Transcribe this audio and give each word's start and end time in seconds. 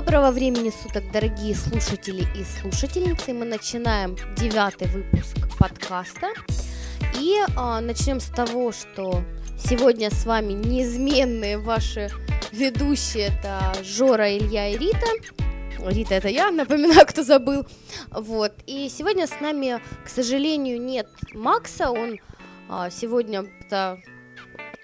Доброго 0.00 0.30
времени 0.30 0.72
суток, 0.82 1.04
дорогие 1.12 1.54
слушатели 1.54 2.26
и 2.34 2.42
слушательницы. 2.42 3.34
Мы 3.34 3.44
начинаем 3.44 4.16
девятый 4.34 4.88
выпуск 4.88 5.36
подкаста. 5.58 6.28
И 7.18 7.36
а, 7.54 7.82
начнем 7.82 8.18
с 8.18 8.24
того, 8.24 8.72
что 8.72 9.22
сегодня 9.62 10.10
с 10.10 10.24
вами 10.24 10.54
неизменные 10.54 11.58
ваши 11.58 12.08
ведущие. 12.50 13.26
Это 13.26 13.60
Жора, 13.84 14.38
Илья 14.38 14.68
и 14.68 14.78
Рита. 14.78 15.06
Рита 15.86 16.14
это 16.14 16.28
я, 16.28 16.50
напоминаю, 16.50 17.06
кто 17.06 17.22
забыл. 17.22 17.66
Вот. 18.10 18.54
И 18.66 18.88
сегодня 18.88 19.26
с 19.26 19.38
нами, 19.38 19.82
к 20.02 20.08
сожалению, 20.08 20.80
нет 20.80 21.08
Макса. 21.34 21.90
Он 21.90 22.18
а, 22.70 22.88
сегодня 22.88 23.44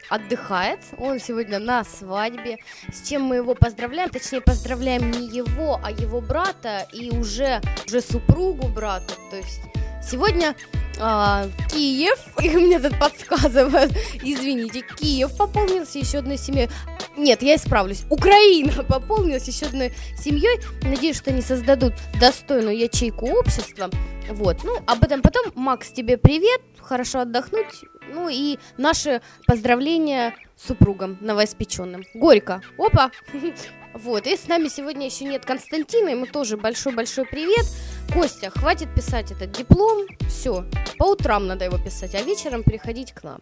отдыхает. 0.09 0.81
Он 0.99 1.19
сегодня 1.19 1.59
на 1.59 1.85
свадьбе. 1.85 2.59
С 2.93 3.07
чем 3.09 3.23
мы 3.23 3.37
его 3.37 3.55
поздравляем? 3.55 4.11
Точнее, 4.11 4.41
поздравляем 4.41 5.11
не 5.11 5.29
его, 5.29 5.81
а 5.83 5.91
его 5.91 6.21
брата 6.21 6.87
и 6.93 7.11
уже, 7.11 7.61
уже 7.87 8.01
супругу 8.01 8.69
брата. 8.69 9.15
То 9.31 9.37
есть 9.37 9.61
сегодня 10.03 10.55
а, 10.99 11.47
Киев, 11.71 12.19
и 12.43 12.49
мне 12.51 12.79
тут 12.79 12.99
подсказывают, 12.99 13.93
извините, 14.23 14.83
Киев 14.83 15.37
пополнился 15.37 15.99
еще 15.99 16.19
одной 16.19 16.39
семьей. 16.39 16.69
Нет, 17.17 17.43
я 17.43 17.57
исправлюсь. 17.57 18.05
Украина 18.11 18.83
пополнилась 18.89 19.49
еще 19.49 19.67
одной 19.67 19.93
семьей. 20.19 20.61
Надеюсь, 20.83 21.17
что 21.17 21.31
они 21.31 21.43
создадут 21.43 21.95
достойную 22.21 22.77
ячейку 22.77 23.27
общества. 23.27 23.91
Вот, 24.31 24.65
ну, 24.65 24.79
об 24.87 25.05
этом 25.05 25.23
потом. 25.23 25.53
Макс, 25.55 25.91
тебе 25.91 26.19
привет, 26.19 26.61
хорошо 26.81 27.21
отдохнуть. 27.21 27.85
Ну 28.13 28.29
и 28.29 28.59
наши 28.77 29.21
поздравления 29.47 30.35
супругам 30.57 31.19
новоиспеченным. 31.21 32.05
Горько. 32.15 32.63
Опа! 32.79 33.11
Вот, 33.95 34.27
и 34.27 34.37
с 34.37 34.47
нами 34.47 34.69
сегодня 34.69 35.07
еще 35.07 35.25
нет 35.25 35.47
Константина, 35.47 36.11
ему 36.11 36.27
тоже 36.27 36.59
большой-большой 36.59 37.25
привет. 37.25 37.65
Костя, 38.13 38.51
хватит 38.51 38.95
писать 38.95 39.33
этот 39.33 39.53
диплом, 39.53 40.07
все, 40.29 40.67
по 40.99 41.13
утрам 41.13 41.47
надо 41.47 41.65
его 41.65 41.79
писать, 41.79 42.15
а 42.15 42.21
вечером 42.21 42.63
приходить 42.63 43.13
к 43.13 43.23
нам. 43.23 43.39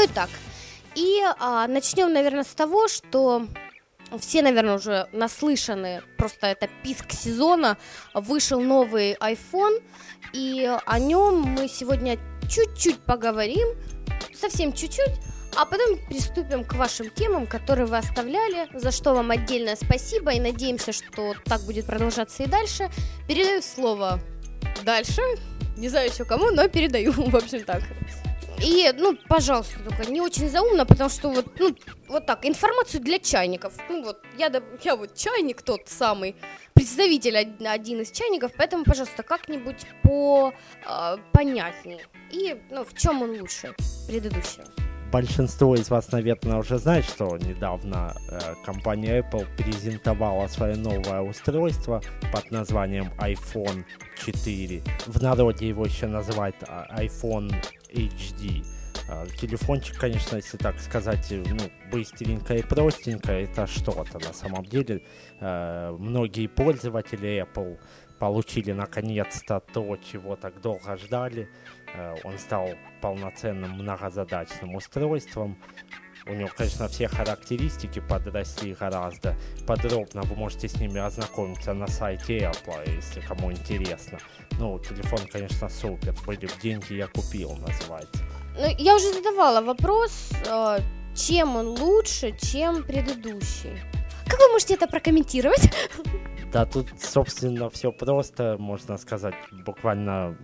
Ну 0.00 0.04
и 0.04 0.08
так. 0.08 0.30
И 0.94 1.20
а, 1.38 1.66
начнем, 1.66 2.10
наверное, 2.10 2.44
с 2.44 2.54
того, 2.54 2.88
что 2.88 3.46
все, 4.18 4.40
наверное, 4.40 4.76
уже 4.76 5.06
наслышаны, 5.12 6.00
просто 6.16 6.46
это 6.46 6.70
писк 6.82 7.12
сезона, 7.12 7.76
вышел 8.14 8.62
новый 8.62 9.12
iPhone, 9.20 9.82
и 10.32 10.74
о 10.86 10.98
нем 10.98 11.42
мы 11.42 11.68
сегодня 11.68 12.16
чуть-чуть 12.48 12.98
поговорим, 13.00 13.68
совсем 14.34 14.72
чуть-чуть, 14.72 15.20
а 15.54 15.66
потом 15.66 15.98
приступим 16.08 16.64
к 16.64 16.72
вашим 16.76 17.10
темам, 17.10 17.46
которые 17.46 17.84
вы 17.84 17.98
оставляли, 17.98 18.68
за 18.72 18.92
что 18.92 19.12
вам 19.12 19.30
отдельное 19.30 19.76
спасибо, 19.76 20.32
и 20.32 20.40
надеемся, 20.40 20.92
что 20.92 21.34
так 21.44 21.60
будет 21.66 21.84
продолжаться 21.84 22.42
и 22.42 22.46
дальше. 22.46 22.88
Передаю 23.28 23.60
слово 23.60 24.18
дальше, 24.82 25.20
не 25.76 25.90
знаю 25.90 26.10
еще 26.10 26.24
кому, 26.24 26.50
но 26.52 26.68
передаю, 26.68 27.12
в 27.16 27.36
общем 27.36 27.64
так. 27.64 27.82
И, 28.62 28.92
ну, 28.98 29.16
пожалуйста, 29.28 29.78
только 29.80 30.10
не 30.10 30.20
очень 30.20 30.48
заумно, 30.48 30.84
потому 30.84 31.08
что 31.08 31.30
вот, 31.30 31.46
ну, 31.58 31.74
вот 32.08 32.26
так, 32.26 32.44
информацию 32.44 33.02
для 33.02 33.18
чайников. 33.18 33.72
Ну 33.88 34.04
вот, 34.04 34.18
я, 34.36 34.52
я 34.82 34.96
вот 34.96 35.14
чайник 35.14 35.62
тот 35.62 35.88
самый, 35.88 36.36
представитель 36.74 37.36
один 37.36 38.00
из 38.00 38.10
чайников, 38.10 38.52
поэтому, 38.56 38.84
пожалуйста, 38.84 39.22
как-нибудь 39.22 39.86
по 40.02 40.52
э, 40.86 41.16
понятнее. 41.32 42.06
И, 42.30 42.60
ну, 42.70 42.84
в 42.84 42.94
чем 42.94 43.22
он 43.22 43.40
лучше 43.40 43.74
предыдущего? 44.06 44.66
Большинство 45.10 45.74
из 45.74 45.90
вас, 45.90 46.12
наверное, 46.12 46.58
уже 46.58 46.78
знает, 46.78 47.04
что 47.04 47.36
недавно 47.38 48.14
э, 48.30 48.54
компания 48.64 49.20
Apple 49.20 49.46
презентовала 49.56 50.46
свое 50.46 50.76
новое 50.76 51.22
устройство 51.22 52.00
под 52.32 52.50
названием 52.52 53.10
iPhone 53.18 53.84
4. 54.24 54.82
В 55.06 55.22
народе 55.22 55.66
его 55.66 55.84
еще 55.84 56.06
называют 56.06 56.54
а, 56.62 56.86
iPhone 57.02 57.52
HD. 57.92 58.64
А, 59.08 59.26
телефончик, 59.26 59.98
конечно, 59.98 60.36
если 60.36 60.56
так 60.56 60.78
сказать, 60.78 61.26
ну, 61.30 61.58
быстренько 61.90 62.54
и 62.54 62.62
простенько, 62.62 63.32
это 63.32 63.66
что-то 63.66 64.18
на 64.18 64.32
самом 64.32 64.64
деле. 64.64 65.02
Э, 65.40 65.90
многие 65.98 66.46
пользователи 66.46 67.44
Apple 67.44 67.78
получили 68.20 68.72
наконец-то 68.72 69.60
то, 69.60 69.96
чего 69.96 70.36
так 70.36 70.60
долго 70.60 70.96
ждали. 70.96 71.48
Э, 71.94 72.14
он 72.22 72.38
стал 72.38 72.68
полноценным 73.00 73.72
многозадачным 73.72 74.76
устройством. 74.76 75.58
У 76.26 76.34
него, 76.34 76.50
конечно, 76.56 76.88
все 76.88 77.08
характеристики 77.08 78.00
подросли 78.00 78.74
гораздо. 78.74 79.36
Подробно 79.66 80.22
вы 80.22 80.36
можете 80.36 80.68
с 80.68 80.78
ними 80.80 81.00
ознакомиться 81.00 81.72
на 81.72 81.86
сайте 81.86 82.38
Apple, 82.38 82.96
если 82.96 83.20
кому 83.20 83.50
интересно. 83.50 84.18
Ну, 84.58 84.78
телефон, 84.78 85.20
конечно, 85.32 85.68
супер. 85.68 86.14
Были 86.26 86.46
в 86.46 86.60
деньги, 86.60 86.94
я 86.94 87.06
купил, 87.06 87.56
называется. 87.56 88.22
Ну, 88.56 88.66
я 88.78 88.96
уже 88.96 89.12
задавала 89.12 89.62
вопрос, 89.62 90.30
э, 90.46 90.78
чем 91.16 91.56
он 91.56 91.68
лучше, 91.68 92.36
чем 92.38 92.84
предыдущий. 92.84 93.78
Как 94.26 94.38
вы 94.38 94.48
можете 94.52 94.74
это 94.74 94.86
прокомментировать? 94.86 95.72
Да, 96.52 96.66
тут, 96.66 96.88
собственно, 97.00 97.70
все 97.70 97.92
просто, 97.92 98.56
можно 98.58 98.98
сказать, 98.98 99.34
буквально 99.64 100.36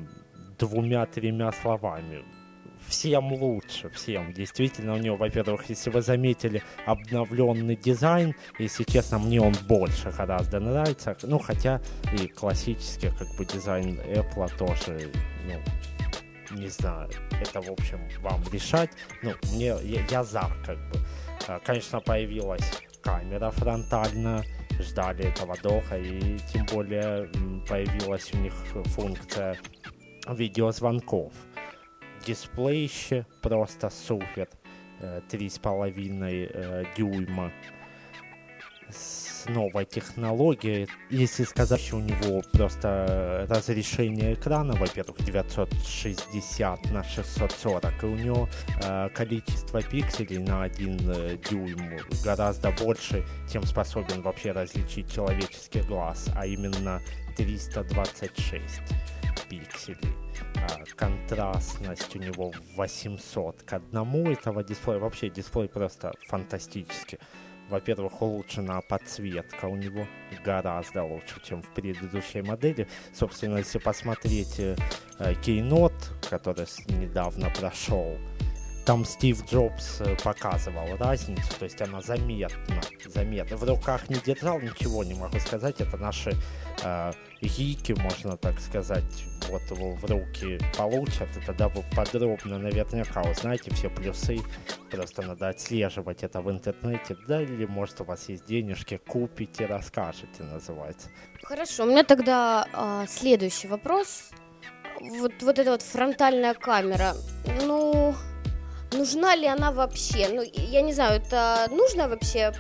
двумя-тремя 0.59 1.53
словами. 1.53 2.25
Всем 2.89 3.33
лучше, 3.33 3.91
всем. 3.91 4.33
Действительно, 4.33 4.95
у 4.95 4.99
него, 4.99 5.17
во-первых, 5.17 5.69
если 5.69 5.91
вы 5.91 6.03
заметили, 6.03 6.63
обновленный 6.87 7.77
дизайн. 7.77 8.35
Если 8.59 8.85
честно, 8.85 9.19
мне 9.19 9.41
он 9.41 9.55
больше 9.67 10.11
гораздо 10.11 10.61
нравится. 10.61 11.17
Ну, 11.23 11.39
хотя 11.39 11.81
и 12.13 12.29
классический, 12.29 13.11
как 13.11 13.29
бы, 13.37 13.45
дизайн 13.45 14.01
Apple 14.01 14.57
тоже, 14.57 15.11
ну, 15.47 16.57
не 16.57 16.69
знаю, 16.69 17.11
это, 17.41 17.61
в 17.61 17.71
общем, 17.71 17.99
вам 18.21 18.43
решать. 18.53 18.91
Ну, 19.23 19.33
мне, 19.53 19.75
я, 19.83 20.07
я 20.09 20.25
за, 20.25 20.49
как 20.65 20.79
бы. 20.91 21.01
А, 21.49 21.59
конечно, 21.59 22.01
появилась 22.01 22.71
камера 23.03 23.51
фронтальная, 23.51 24.45
ждали 24.79 25.25
этого 25.25 25.57
доха, 25.63 25.99
и 25.99 26.39
тем 26.53 26.67
более 26.67 27.29
появилась 27.69 28.33
у 28.33 28.39
них 28.39 28.53
функция 28.87 29.59
видеозвонков. 30.29 31.33
Дисплейще 32.27 33.25
просто 33.43 33.91
супер. 33.91 34.49
3,5 35.01 36.51
э, 36.53 36.85
дюйма 36.97 37.53
с 38.91 39.45
новой 39.49 39.85
технологией. 39.85 40.89
Если 41.11 41.45
сказать, 41.45 41.81
что 41.81 41.97
у 41.97 42.01
него 42.01 42.43
просто 42.53 43.47
разрешение 43.49 44.35
экрана, 44.35 44.75
во-первых, 44.75 45.23
960 45.25 46.91
на 46.91 47.05
640, 47.05 48.03
и 48.03 48.07
у 48.07 48.17
него 48.17 48.49
э, 48.83 49.09
количество 49.11 49.83
пикселей 49.83 50.39
на 50.39 50.63
1 50.65 51.01
э, 51.11 51.37
дюйм 51.49 51.99
гораздо 52.25 52.71
больше, 52.73 53.25
чем 53.53 53.65
способен 53.65 54.23
вообще 54.23 54.53
различить 54.53 55.13
человеческий 55.13 55.83
глаз, 55.83 56.29
а 56.35 56.47
именно 56.47 57.01
326 57.37 58.63
пикселей. 59.49 60.15
А, 60.57 60.85
контрастность 60.97 62.15
у 62.17 62.19
него 62.19 62.53
800 62.77 63.63
к 63.63 63.73
одному 63.73 64.31
этого 64.31 64.63
дисплея. 64.63 64.99
Вообще 64.99 65.31
дисплей 65.31 65.69
просто 65.69 66.13
фантастический. 66.29 67.19
Во-первых, 67.69 68.23
улучшена 68.23 68.81
подсветка 68.81 69.67
у 69.67 69.77
него 69.77 70.07
гораздо 70.45 71.03
лучше, 71.03 71.43
чем 71.43 71.63
в 71.63 71.69
предыдущей 71.71 72.43
модели. 72.43 72.87
Собственно, 73.13 73.59
если 73.59 73.79
посмотреть 73.79 74.61
э, 74.61 74.77
Keynote, 75.19 76.29
который 76.31 76.67
недавно 76.89 77.51
прошел, 77.51 78.17
там 78.87 79.05
Стив 79.05 79.45
Джобс 79.45 80.01
э, 80.01 80.17
показывал 80.23 80.97
разницу, 80.97 81.53
то 81.59 81.65
есть 81.65 81.83
она 81.83 82.01
заметна, 82.01 82.81
заметна. 83.05 83.57
В 83.57 83.65
руках 83.65 84.09
не 84.09 84.17
держал, 84.17 84.61
ничего 84.61 85.03
не 85.03 85.15
могу 85.15 85.41
сказать, 85.41 85.81
это 85.81 85.97
наши 85.97 86.33
э, 86.85 87.13
гики, 87.43 87.97
можно 88.01 88.37
так 88.37 88.61
сказать, 88.61 89.25
вот 89.51 89.63
его 89.71 89.97
в 89.97 90.05
руки 90.05 90.61
получат, 90.79 91.29
и 91.37 91.45
тогда 91.45 91.69
вы 91.69 91.83
подробно 91.97 92.59
наверняка 92.59 93.23
узнаете 93.23 93.75
все 93.75 93.91
плюсы, 93.91 94.39
просто 94.89 95.23
надо 95.23 95.49
отслеживать 95.49 96.23
это 96.23 96.41
в 96.41 96.49
интернете, 96.49 97.17
да, 97.27 97.43
или 97.43 97.67
может 97.67 98.01
у 98.03 98.05
вас 98.05 98.29
есть 98.29 98.47
денежки, 98.47 99.01
купите, 99.05 99.67
расскажете, 99.67 100.45
называется. 100.45 101.09
Хорошо, 101.43 101.83
у 101.83 101.87
меня 101.87 102.05
тогда 102.05 102.69
э, 102.73 103.07
следующий 103.09 103.67
вопрос. 103.67 104.31
Вот, 105.01 105.33
вот 105.43 105.59
эта 105.59 105.73
вот 105.73 105.83
фронтальная 105.83 106.55
камера, 106.55 107.15
ну, 107.65 108.15
нужна 108.97 109.37
ли 109.37 109.47
она 109.47 109.71
вообще? 109.71 110.29
Ну, 110.31 110.43
я 110.55 110.83
не 110.83 110.93
знаю, 110.93 111.21
это 111.21 111.69
нужно 111.71 112.09
вообще 112.09 112.53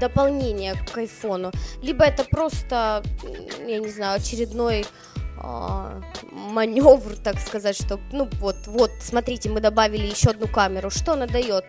дополнение 0.00 0.74
к 0.92 0.96
айфону, 0.98 1.50
либо 1.82 2.04
это 2.04 2.24
просто, 2.24 3.02
я 3.66 3.78
не 3.78 3.88
знаю, 3.88 4.16
очередной 4.16 4.84
а, 5.38 6.00
маневр, 6.30 7.16
так 7.22 7.38
сказать, 7.38 7.76
что, 7.76 7.98
ну 8.12 8.28
вот, 8.40 8.56
вот, 8.66 8.90
смотрите, 9.00 9.50
мы 9.50 9.60
добавили 9.60 10.06
еще 10.06 10.30
одну 10.30 10.46
камеру, 10.46 10.90
что 10.90 11.12
она 11.12 11.26
дает? 11.26 11.64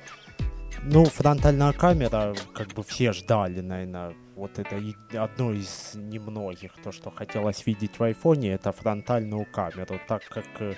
Ну, 0.84 1.06
фронтальная 1.06 1.74
камера, 1.74 2.36
как 2.54 2.68
бы 2.70 2.84
все 2.84 3.12
ждали, 3.12 3.62
наверное, 3.62 4.14
вот 4.36 4.60
это 4.60 4.80
одно 5.20 5.52
из 5.52 5.92
немногих, 5.96 6.72
то, 6.84 6.92
что 6.92 7.10
хотелось 7.10 7.66
видеть 7.66 7.98
в 7.98 8.04
айфоне, 8.04 8.54
это 8.54 8.72
фронтальную 8.72 9.46
камеру, 9.52 10.00
так 10.08 10.24
как 10.30 10.46
э 10.60 10.76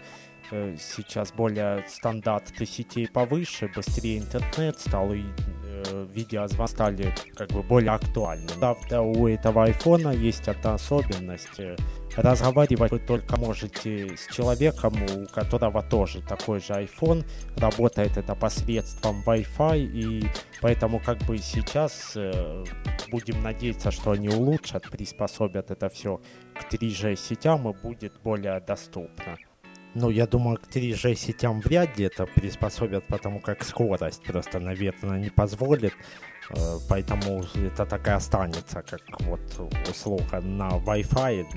сейчас 0.49 1.31
более 1.31 1.83
стандарты 1.87 2.65
сетей 2.65 3.07
повыше, 3.07 3.69
быстрее 3.75 4.19
интернет 4.19 4.79
стал, 4.79 5.13
и 5.13 5.23
э, 5.63 6.07
видеозвонки 6.13 6.71
стали 6.71 7.15
как 7.35 7.49
бы 7.51 7.63
более 7.63 7.91
актуальны. 7.91 8.47
Правда, 8.59 9.01
у 9.01 9.27
этого 9.27 9.65
айфона 9.65 10.09
есть 10.09 10.47
одна 10.47 10.75
особенность, 10.75 11.59
э, 11.59 11.75
разговаривать 12.15 12.91
вы 12.91 12.99
только 12.99 13.37
можете 13.37 14.15
с 14.17 14.33
человеком, 14.33 14.93
у 15.03 15.25
которого 15.27 15.83
тоже 15.83 16.21
такой 16.21 16.59
же 16.59 16.73
iPhone, 16.73 17.25
работает 17.57 18.17
это 18.17 18.35
посредством 18.35 19.23
Wi-Fi, 19.25 19.79
и 19.79 20.27
поэтому 20.61 20.99
как 20.99 21.17
бы 21.19 21.37
сейчас 21.37 22.13
э, 22.15 22.63
будем 23.11 23.41
надеяться, 23.43 23.91
что 23.91 24.11
они 24.11 24.29
улучшат, 24.29 24.89
приспособят 24.89 25.71
это 25.71 25.89
все 25.89 26.19
к 26.53 26.73
3G 26.73 27.15
сетям 27.15 27.69
и 27.69 27.73
будет 27.73 28.13
более 28.23 28.59
доступно. 28.59 29.37
Ну, 29.99 30.11
я 30.11 30.27
думаю, 30.27 30.57
к 30.57 30.67
3G 30.67 31.15
сетям 31.15 31.59
вряд 31.59 31.97
ли 31.97 32.05
это 32.05 32.27
приспособят, 32.27 33.03
потому 33.07 33.39
как 33.39 33.63
скорость 33.63 34.21
просто, 34.21 34.59
наверное, 34.59 35.17
не 35.17 35.31
позволит. 35.31 35.93
Э, 36.51 36.77
поэтому 36.87 37.43
это 37.55 37.83
так 37.83 38.07
и 38.07 38.11
останется, 38.11 38.83
как 38.83 39.01
вот 39.21 39.41
услуга 39.89 40.39
на 40.41 40.69
Wi-Fi. 40.77 41.47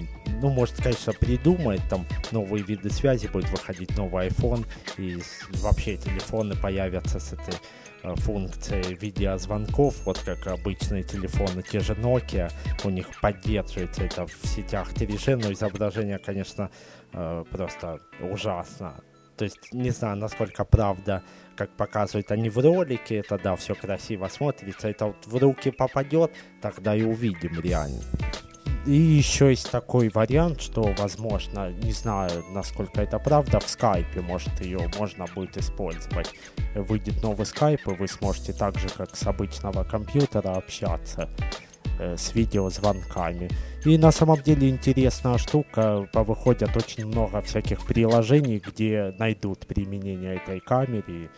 Ну, 0.40 0.48
может, 0.48 0.76
конечно, 0.76 1.12
придумает, 1.12 1.82
там 1.90 2.06
новые 2.32 2.64
виды 2.64 2.88
связи, 2.88 3.26
будет 3.26 3.50
выходить 3.50 3.94
новый 3.98 4.28
iPhone, 4.28 4.66
и 4.96 5.18
вообще 5.60 5.98
телефоны 5.98 6.56
появятся 6.56 7.20
с 7.20 7.34
этой 7.34 7.54
э, 8.04 8.14
функцией 8.16 8.94
видеозвонков, 8.94 10.06
вот 10.06 10.18
как 10.20 10.46
обычные 10.46 11.02
телефоны, 11.02 11.62
те 11.62 11.80
же 11.80 11.92
Nokia, 11.92 12.50
у 12.84 12.88
них 12.88 13.06
поддерживается 13.20 14.04
это 14.04 14.26
в 14.26 14.46
сетях 14.46 14.94
3G, 14.94 15.36
но 15.36 15.52
изображение, 15.52 16.18
конечно, 16.18 16.70
э, 17.12 17.44
просто 17.50 18.00
ужасно. 18.20 18.94
То 19.36 19.44
есть 19.44 19.72
не 19.72 19.90
знаю, 19.90 20.16
насколько 20.16 20.64
правда, 20.64 21.22
как 21.56 21.70
показывают 21.70 22.30
они 22.30 22.50
в 22.50 22.58
ролике, 22.58 23.16
это 23.16 23.38
да, 23.38 23.56
все 23.56 23.74
красиво 23.74 24.28
смотрится. 24.28 24.88
Это 24.88 25.06
вот 25.06 25.26
в 25.26 25.36
руки 25.36 25.70
попадет, 25.70 26.30
тогда 26.60 26.94
и 26.94 27.02
увидим 27.02 27.58
реально. 27.60 28.02
И 28.86 28.92
еще 28.92 29.50
есть 29.50 29.70
такой 29.70 30.08
вариант, 30.08 30.60
что, 30.60 30.94
возможно, 30.98 31.70
не 31.70 31.92
знаю, 31.92 32.30
насколько 32.50 33.02
это 33.02 33.18
правда, 33.18 33.60
в 33.60 33.68
скайпе, 33.68 34.20
может, 34.20 34.60
ее 34.60 34.90
можно 34.98 35.26
будет 35.34 35.56
использовать. 35.58 36.32
Выйдет 36.74 37.22
новый 37.22 37.44
скайп, 37.44 37.86
и 37.88 37.90
вы 37.90 38.08
сможете 38.08 38.52
так 38.52 38.78
же, 38.78 38.88
как 38.88 39.16
с 39.16 39.26
обычного 39.26 39.84
компьютера, 39.84 40.52
общаться 40.52 41.28
с 42.16 42.34
видеозвонками. 42.34 43.50
И 43.84 43.96
на 43.96 44.12
самом 44.12 44.42
деле 44.42 44.68
интересная 44.68 45.38
штука, 45.38 46.08
повыходят 46.12 46.76
очень 46.76 47.06
много 47.06 47.40
всяких 47.40 47.86
приложений, 47.86 48.62
где 48.66 49.14
найдут 49.18 49.66
применение 49.66 50.36
этой 50.36 50.60
камере. 50.60 51.30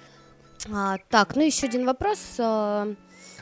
А, 0.70 0.99
так, 1.09 1.37
ну 1.37 1.43
еще 1.43 1.67
один 1.67 1.87
вопрос. 1.87 2.19
А, 2.38 2.93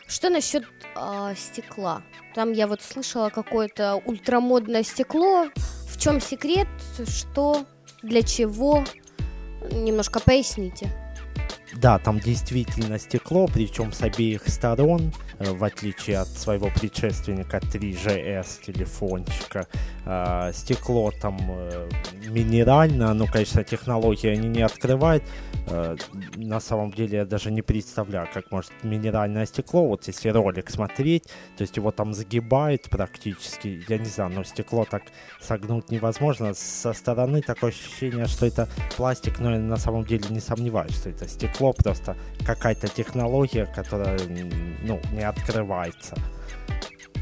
что 0.06 0.30
насчет 0.30 0.64
а, 0.94 1.34
стекла? 1.34 2.02
Там 2.34 2.52
я 2.52 2.66
вот 2.66 2.82
слышала 2.82 3.30
какое-то 3.30 4.00
ультрамодное 4.04 4.82
стекло. 4.82 5.48
В 5.88 5.98
чем 5.98 6.20
секрет? 6.20 6.68
Что? 7.06 7.64
Для 8.02 8.22
чего? 8.22 8.84
Немножко 9.72 10.20
поясните. 10.20 10.90
Да, 11.76 11.98
там 11.98 12.18
действительно 12.18 12.98
стекло, 12.98 13.46
причем 13.46 13.92
с 13.92 14.02
обеих 14.02 14.48
сторон, 14.48 15.12
э, 15.38 15.52
в 15.52 15.62
отличие 15.62 16.18
от 16.18 16.28
своего 16.28 16.68
предшественника 16.68 17.58
3GS 17.58 18.64
телефончика. 18.66 19.66
Э, 20.04 20.50
стекло 20.52 21.12
там 21.12 21.38
э, 21.48 21.88
минеральное, 22.28 23.12
ну, 23.12 23.26
конечно, 23.26 23.62
технологии 23.62 24.28
они 24.28 24.48
не 24.48 24.62
открывают. 24.62 25.22
На 26.36 26.58
самом 26.58 26.90
деле 26.90 27.18
я 27.18 27.24
даже 27.24 27.52
не 27.52 27.62
представляю, 27.62 28.28
как 28.32 28.50
может 28.50 28.72
минеральное 28.82 29.46
стекло, 29.46 29.86
вот 29.86 30.06
если 30.08 30.30
ролик 30.30 30.68
смотреть, 30.70 31.24
то 31.56 31.62
есть 31.62 31.76
его 31.76 31.92
там 31.92 32.12
загибает 32.12 32.88
практически, 32.90 33.84
я 33.88 33.98
не 33.98 34.06
знаю, 34.06 34.32
но 34.34 34.42
стекло 34.42 34.84
так 34.90 35.02
согнуть 35.40 35.90
невозможно. 35.90 36.54
Со 36.54 36.92
стороны 36.92 37.42
такое 37.42 37.70
ощущение, 37.70 38.26
что 38.26 38.46
это 38.46 38.68
пластик, 38.96 39.38
но 39.38 39.52
я 39.52 39.58
на 39.58 39.76
самом 39.76 40.04
деле 40.04 40.24
не 40.30 40.40
сомневаюсь, 40.40 40.96
что 40.96 41.10
это 41.10 41.28
стекло 41.28 41.59
стекло 41.60 41.72
просто 41.74 42.16
какая-то 42.46 42.88
технология, 42.88 43.66
которая 43.66 44.18
ну, 44.82 44.98
не 45.12 45.22
открывается. 45.22 46.16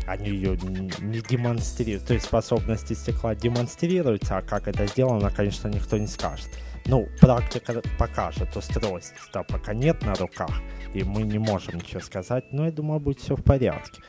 Они 0.06 0.30
ее 0.30 0.56
не 1.00 1.20
демонстрируют, 1.20 2.06
то 2.06 2.14
есть 2.14 2.26
способности 2.26 2.94
стекла 2.94 3.34
демонстрируются, 3.34 4.38
а 4.38 4.42
как 4.42 4.68
это 4.68 4.86
сделано, 4.86 5.30
конечно, 5.30 5.68
никто 5.68 5.98
не 5.98 6.06
скажет. 6.06 6.48
Ну, 6.86 7.08
практика 7.20 7.82
покажет, 7.98 8.56
устройства 8.56 9.42
пока 9.42 9.74
нет 9.74 10.02
на 10.06 10.14
руках, 10.14 10.62
и 10.94 11.02
мы 11.02 11.22
не 11.22 11.38
можем 11.38 11.74
ничего 11.74 12.00
сказать, 12.00 12.44
но 12.52 12.64
я 12.64 12.72
думаю, 12.72 13.00
будет 13.00 13.18
все 13.20 13.34
в 13.34 13.42
порядке. 13.42 14.00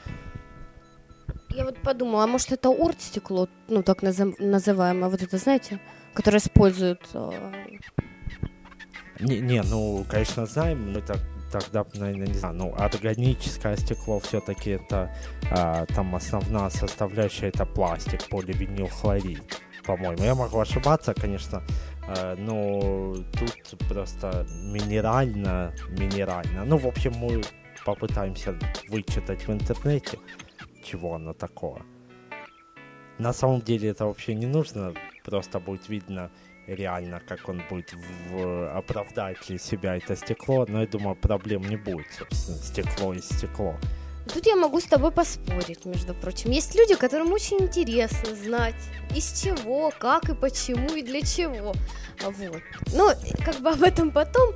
Я 1.50 1.66
вот 1.66 1.82
подумала, 1.82 2.24
а 2.24 2.28
может 2.28 2.52
это 2.52 2.70
орт 2.70 3.02
стекло, 3.02 3.50
ну 3.68 3.84
так 3.84 4.04
называемое, 4.04 5.10
вот 5.10 5.22
это, 5.22 5.38
знаете, 5.38 5.80
которое 6.14 6.38
используют 6.38 7.02
э, 7.14 7.52
не, 9.20 9.40
не, 9.42 9.62
ну, 9.64 10.06
конечно, 10.10 10.46
знаем, 10.46 10.94
но 10.94 11.00
это 11.00 11.20
тогда, 11.52 11.86
наверное, 11.96 12.28
не 12.28 12.34
знаю, 12.34 12.56
ну, 12.56 12.76
органическое 12.78 13.76
стекло 13.76 14.20
все-таки 14.20 14.72
это, 14.72 15.14
а, 15.52 15.86
там 15.88 16.16
основная 16.16 16.70
составляющая 16.70 17.48
это 17.48 17.66
пластик, 17.66 18.28
поливинилхлорид, 18.30 19.42
по-моему. 19.86 20.24
Я 20.24 20.36
могу 20.36 20.60
ошибаться, 20.60 21.14
конечно, 21.14 21.64
а, 22.08 22.36
но 22.36 23.16
тут 23.38 23.88
просто 23.90 24.48
минерально, 24.64 25.74
минерально. 25.90 26.64
Ну, 26.66 26.78
в 26.78 26.88
общем, 26.88 27.14
мы 27.16 27.42
попытаемся 27.86 28.58
вычитать 28.88 29.48
в 29.48 29.52
интернете, 29.52 30.20
чего 30.84 31.16
оно 31.16 31.34
такое. 31.34 31.82
На 33.18 33.34
самом 33.34 33.62
деле 33.62 33.90
это 33.90 34.06
вообще 34.06 34.34
не 34.34 34.46
нужно, 34.46 34.94
просто 35.26 35.60
будет 35.60 35.90
видно 35.90 36.32
реально, 36.76 37.22
как 37.28 37.50
он 37.50 37.62
будет 37.70 37.94
в, 38.30 38.78
оправдать 38.78 39.50
ли 39.50 39.58
себя 39.58 39.96
это 39.98 40.16
стекло, 40.16 40.66
но 40.68 40.82
я 40.82 40.88
думаю, 40.88 41.16
проблем 41.16 41.64
не 41.64 41.78
будет, 41.78 42.08
собственно, 42.18 42.58
стекло 42.58 43.14
и 43.14 43.22
стекло. 43.22 43.76
Тут 44.32 44.46
я 44.46 44.56
могу 44.56 44.80
с 44.80 44.84
тобой 44.84 45.12
поспорить, 45.12 45.86
между 45.86 46.14
прочим. 46.14 46.52
Есть 46.52 46.76
люди, 46.76 46.96
которым 46.96 47.32
очень 47.32 47.58
интересно 47.62 48.36
знать, 48.36 48.76
из 49.16 49.42
чего, 49.42 49.92
как 49.98 50.30
и 50.30 50.36
почему 50.36 50.94
и 50.96 51.02
для 51.02 51.22
чего. 51.22 51.74
Вот. 52.22 52.62
Но 52.94 53.12
как 53.44 53.56
бы 53.62 53.72
об 53.72 53.82
этом 53.82 54.12
потом. 54.12 54.54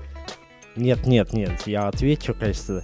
Нет, 0.75 1.05
нет, 1.05 1.33
нет, 1.33 1.65
я 1.65 1.87
отвечу, 1.87 2.35
конечно, 2.35 2.83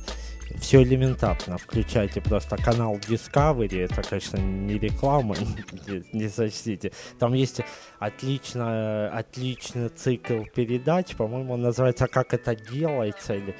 все 0.57 0.83
элементарно. 0.83 1.57
Включайте 1.57 2.21
просто 2.21 2.57
канал 2.57 2.95
Discovery. 2.95 3.85
Это, 3.85 4.01
конечно, 4.01 4.37
не 4.37 4.77
реклама, 4.77 5.35
не, 5.87 6.03
не 6.13 6.29
сочтите. 6.29 6.91
Там 7.17 7.33
есть 7.33 7.61
отлично, 7.99 9.09
отличный 9.09 9.89
цикл 9.89 10.43
передач. 10.55 11.15
По-моему, 11.15 11.57
называется 11.57 12.07
«Как 12.07 12.33
это 12.33 12.55
делается» 12.55 13.35
или 13.35 13.55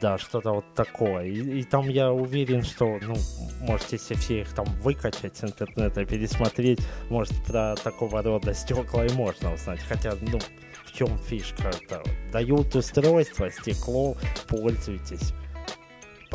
да, 0.00 0.18
что-то 0.18 0.52
вот 0.52 0.64
такое. 0.74 1.24
И, 1.24 1.60
и 1.60 1.62
там 1.64 1.88
я 1.88 2.12
уверен, 2.12 2.62
что, 2.62 2.98
ну, 3.02 3.16
можете 3.60 3.96
если 3.96 4.14
все 4.14 4.40
их 4.42 4.52
там 4.54 4.66
выкачать 4.80 5.36
с 5.36 5.44
интернета, 5.44 6.04
пересмотреть, 6.04 6.80
может, 7.10 7.34
про 7.44 7.74
такого 7.76 8.22
рода 8.22 8.54
стекла 8.54 9.04
и 9.04 9.12
можно 9.12 9.52
узнать. 9.52 9.80
Хотя, 9.88 10.14
ну, 10.20 10.38
в 10.84 10.92
чем 10.92 11.18
фишка? 11.18 11.70
Это 11.82 12.02
дают 12.32 12.74
устройство, 12.74 13.50
стекло, 13.50 14.16
пользуйтесь 14.48 15.34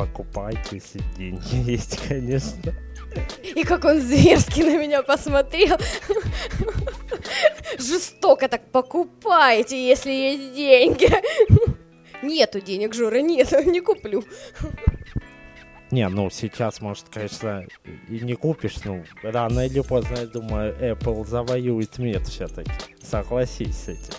покупайте, 0.00 0.76
если 0.76 1.02
деньги 1.16 1.70
есть, 1.70 1.98
конечно. 2.08 2.72
И 3.42 3.64
как 3.64 3.84
он 3.84 4.00
зверски 4.00 4.60
на 4.62 4.78
меня 4.78 5.02
посмотрел. 5.02 5.76
Жестоко 7.78 8.48
так 8.48 8.70
покупайте, 8.70 9.88
если 9.88 10.10
есть 10.10 10.54
деньги. 10.54 11.10
Нету 12.22 12.60
денег, 12.60 12.94
Жора, 12.94 13.20
нет, 13.20 13.50
не 13.66 13.80
куплю. 13.80 14.24
Не, 15.90 16.08
ну 16.08 16.30
сейчас, 16.30 16.80
может, 16.80 17.08
конечно, 17.08 17.66
и 18.08 18.20
не 18.20 18.34
купишь, 18.34 18.76
ну, 18.84 19.04
рано 19.22 19.66
или 19.66 19.80
поздно, 19.80 20.18
я 20.20 20.26
думаю, 20.26 20.76
Apple 20.78 21.26
завоюет 21.26 21.98
мир 21.98 22.22
все-таки. 22.22 22.70
Согласись 23.02 23.76
с 23.76 23.88
этим. 23.88 24.14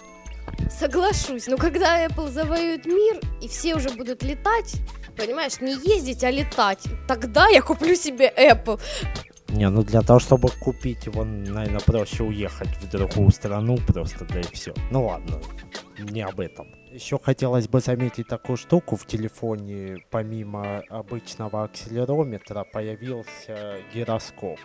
Соглашусь, 0.70 1.48
но 1.48 1.58
когда 1.58 2.06
Apple 2.06 2.30
завоюет 2.30 2.86
мир, 2.86 3.20
и 3.42 3.48
все 3.48 3.76
уже 3.76 3.90
будут 3.90 4.22
летать, 4.24 4.82
понимаешь, 5.16 5.60
не 5.62 5.74
ездить, 5.74 6.24
а 6.24 6.32
летать, 6.32 6.84
тогда 7.08 7.48
я 7.48 7.62
куплю 7.62 7.96
себе 7.96 8.32
Apple. 8.38 8.80
Не, 9.50 9.70
ну 9.70 9.84
для 9.84 10.02
того, 10.02 10.20
чтобы 10.20 10.50
купить 10.50 11.06
его, 11.06 11.26
наверное, 11.26 11.82
проще 11.82 12.24
уехать 12.24 12.70
в 12.78 12.90
другую 12.90 13.32
страну 13.32 13.78
просто, 13.86 14.26
да 14.26 14.40
и 14.40 14.54
все. 14.54 14.74
Ну 14.92 15.08
ладно, 15.08 15.42
не 16.00 16.22
об 16.22 16.40
этом. 16.40 16.68
Еще 16.92 17.20
хотелось 17.22 17.68
бы 17.68 17.80
заметить 17.82 18.28
такую 18.28 18.58
штуку 18.58 18.96
в 18.96 19.06
телефоне, 19.06 19.98
помимо 20.10 20.82
обычного 20.90 21.64
акселерометра, 21.64 22.64
появился 22.64 23.78
гироскоп. 23.94 24.60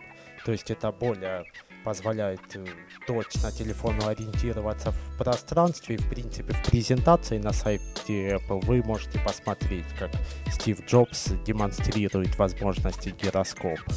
То 0.46 0.52
есть 0.52 0.70
это 0.70 0.92
более 0.92 1.44
позволяет 1.84 2.40
э, 2.54 2.64
точно 3.04 3.50
телефону 3.50 4.06
ориентироваться 4.06 4.92
в 4.92 5.18
пространстве. 5.18 5.96
И, 5.96 5.98
в 5.98 6.08
принципе, 6.08 6.52
в 6.52 6.70
презентации 6.70 7.38
на 7.38 7.52
сайте 7.52 8.36
Apple 8.36 8.64
вы 8.64 8.80
можете 8.84 9.18
посмотреть, 9.18 9.86
как 9.98 10.12
Стив 10.52 10.86
Джобс 10.86 11.32
демонстрирует 11.44 12.38
возможности 12.38 13.08
гироскопа. 13.08 13.92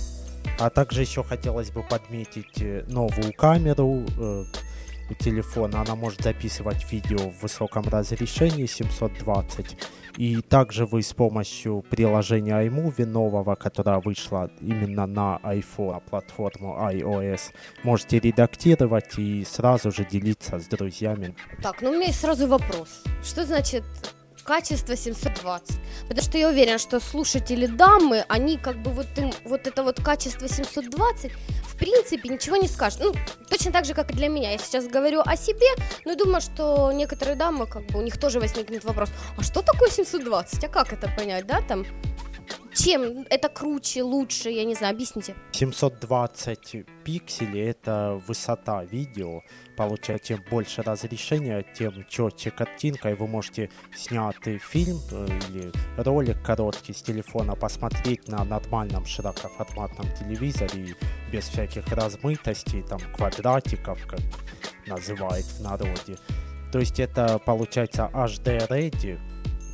А 0.59 0.71
также 0.71 1.01
еще 1.01 1.23
хотелось 1.23 1.69
бы 1.69 1.83
подметить 1.83 2.59
э, 2.63 2.83
новую 2.87 3.31
камеру 3.33 4.03
э, 4.17 4.45
телефона. 5.15 5.81
Она 5.81 5.95
может 5.95 6.21
записывать 6.21 6.91
видео 6.91 7.17
в 7.17 7.41
высоком 7.41 7.85
разрешении 7.87 8.65
720. 8.65 9.77
И 10.17 10.41
также 10.41 10.85
вы 10.85 11.01
с 11.01 11.13
помощью 11.13 11.83
приложения 11.89 12.67
iMovie 12.67 13.05
нового, 13.05 13.55
которое 13.55 13.99
вышло 13.99 14.49
именно 14.59 15.05
на 15.05 15.39
iPhone, 15.43 16.01
платформу 16.09 16.77
iOS, 16.91 17.53
можете 17.83 18.19
редактировать 18.19 19.17
и 19.17 19.45
сразу 19.45 19.91
же 19.91 20.05
делиться 20.05 20.59
с 20.59 20.67
друзьями. 20.67 21.35
Так, 21.61 21.81
ну 21.81 21.89
у 21.89 21.93
меня 21.93 22.07
есть 22.07 22.19
сразу 22.19 22.47
вопрос. 22.47 23.03
Что 23.23 23.45
значит 23.45 23.83
качество 24.49 24.95
720. 24.95 25.77
Потому 26.07 26.21
что 26.23 26.37
я 26.39 26.49
уверена, 26.49 26.79
что 26.79 26.99
слушатели 26.99 27.67
дамы, 27.67 28.25
они 28.29 28.57
как 28.57 28.81
бы 28.81 28.89
вот 28.89 29.05
им 29.17 29.31
вот 29.45 29.67
это 29.67 29.83
вот 29.83 30.01
качество 30.01 30.47
720 30.47 31.31
в 31.67 31.77
принципе 31.77 32.29
ничего 32.29 32.55
не 32.55 32.67
скажут. 32.67 33.01
Ну, 33.03 33.13
точно 33.47 33.71
так 33.71 33.85
же, 33.85 33.93
как 33.93 34.09
и 34.09 34.15
для 34.15 34.27
меня. 34.27 34.51
Я 34.51 34.57
сейчас 34.57 34.87
говорю 34.87 35.21
о 35.23 35.35
себе, 35.35 35.67
но 36.03 36.15
думаю, 36.15 36.41
что 36.41 36.91
некоторые 36.91 37.35
дамы, 37.35 37.67
как 37.67 37.85
бы, 37.85 37.99
у 37.99 38.01
них 38.01 38.17
тоже 38.17 38.39
возникнет 38.39 38.83
вопрос, 38.85 39.09
а 39.37 39.43
что 39.43 39.61
такое 39.61 39.91
720? 39.91 40.63
А 40.63 40.67
как 40.67 40.93
это 40.93 41.07
понять, 41.15 41.45
да, 41.45 41.61
там? 41.61 41.85
Чем 42.73 43.25
это 43.29 43.49
круче, 43.49 44.03
лучше, 44.03 44.49
я 44.49 44.63
не 44.63 44.75
знаю, 44.75 44.93
объясните. 44.93 45.35
720 45.51 46.85
пикселей 47.03 47.69
это 47.69 48.21
высота 48.27 48.83
видео. 48.83 49.41
Получается, 49.75 50.27
чем 50.29 50.43
больше 50.49 50.81
разрешения, 50.81 51.65
тем 51.77 52.05
четче 52.09 52.51
картинка, 52.51 53.09
и 53.09 53.13
вы 53.13 53.27
можете 53.27 53.69
снятый 53.95 54.57
фильм 54.57 54.99
э, 55.11 55.27
или 55.49 55.71
ролик 55.97 56.41
короткий 56.43 56.93
с 56.93 57.01
телефона 57.01 57.55
посмотреть 57.55 58.27
на 58.27 58.43
нормальном 58.43 59.05
широкоформатном 59.05 60.07
телевизоре 60.17 60.83
и 60.83 60.95
без 61.31 61.45
всяких 61.45 61.87
размытостей, 61.91 62.83
там 62.83 62.99
квадратиков, 63.15 64.05
как 64.05 64.19
называют 64.85 65.45
в 65.45 65.61
народе. 65.61 66.17
То 66.71 66.79
есть 66.79 66.99
это 66.99 67.39
получается 67.39 68.09
HD 68.13 68.67
ready. 68.67 69.19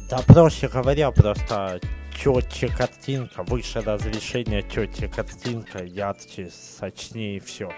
Да, 0.09 0.19
проще 0.19 0.67
говоря, 0.67 1.11
просто 1.11 1.79
четче 2.15 2.69
картинка, 2.69 3.43
выше 3.43 3.81
разрешение, 3.81 4.63
четче 4.63 5.07
картинка, 5.07 5.83
ярче, 5.83 6.49
сочнее 6.49 7.39
все 7.39 7.71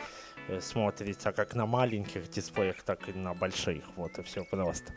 э, 0.48 0.62
смотрится 0.62 1.32
как 1.32 1.56
на 1.56 1.65
маленьких 1.65 2.29
дисплеях, 2.29 2.84
так 2.84 3.10
и 3.10 3.13
на 3.13 3.34
больших. 3.34 3.84
Вот 3.96 4.17
и 4.17 4.24
все 4.24 4.44
просто. 4.44 4.94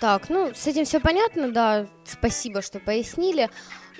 Так, 0.00 0.28
ну 0.28 0.52
с 0.54 0.66
этим 0.66 0.84
все 0.84 1.00
понятно, 1.00 1.50
да. 1.50 1.86
Спасибо, 2.04 2.62
что 2.62 2.78
пояснили. 2.78 3.48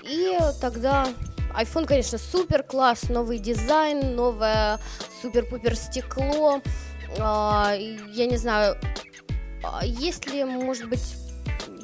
И 0.02 0.36
тогда 0.60 1.08
iPhone, 1.54 1.86
конечно, 1.86 2.18
супер 2.18 2.62
класс, 2.62 3.08
новый 3.08 3.38
дизайн, 3.38 4.14
новое 4.14 4.78
супер-пупер 5.22 5.76
стекло. 5.76 6.60
А, 7.18 7.74
я 7.76 8.26
не 8.26 8.36
знаю, 8.36 8.76
а 9.62 9.84
есть 9.84 10.26
ли, 10.26 10.44
может 10.44 10.88
быть, 10.88 11.23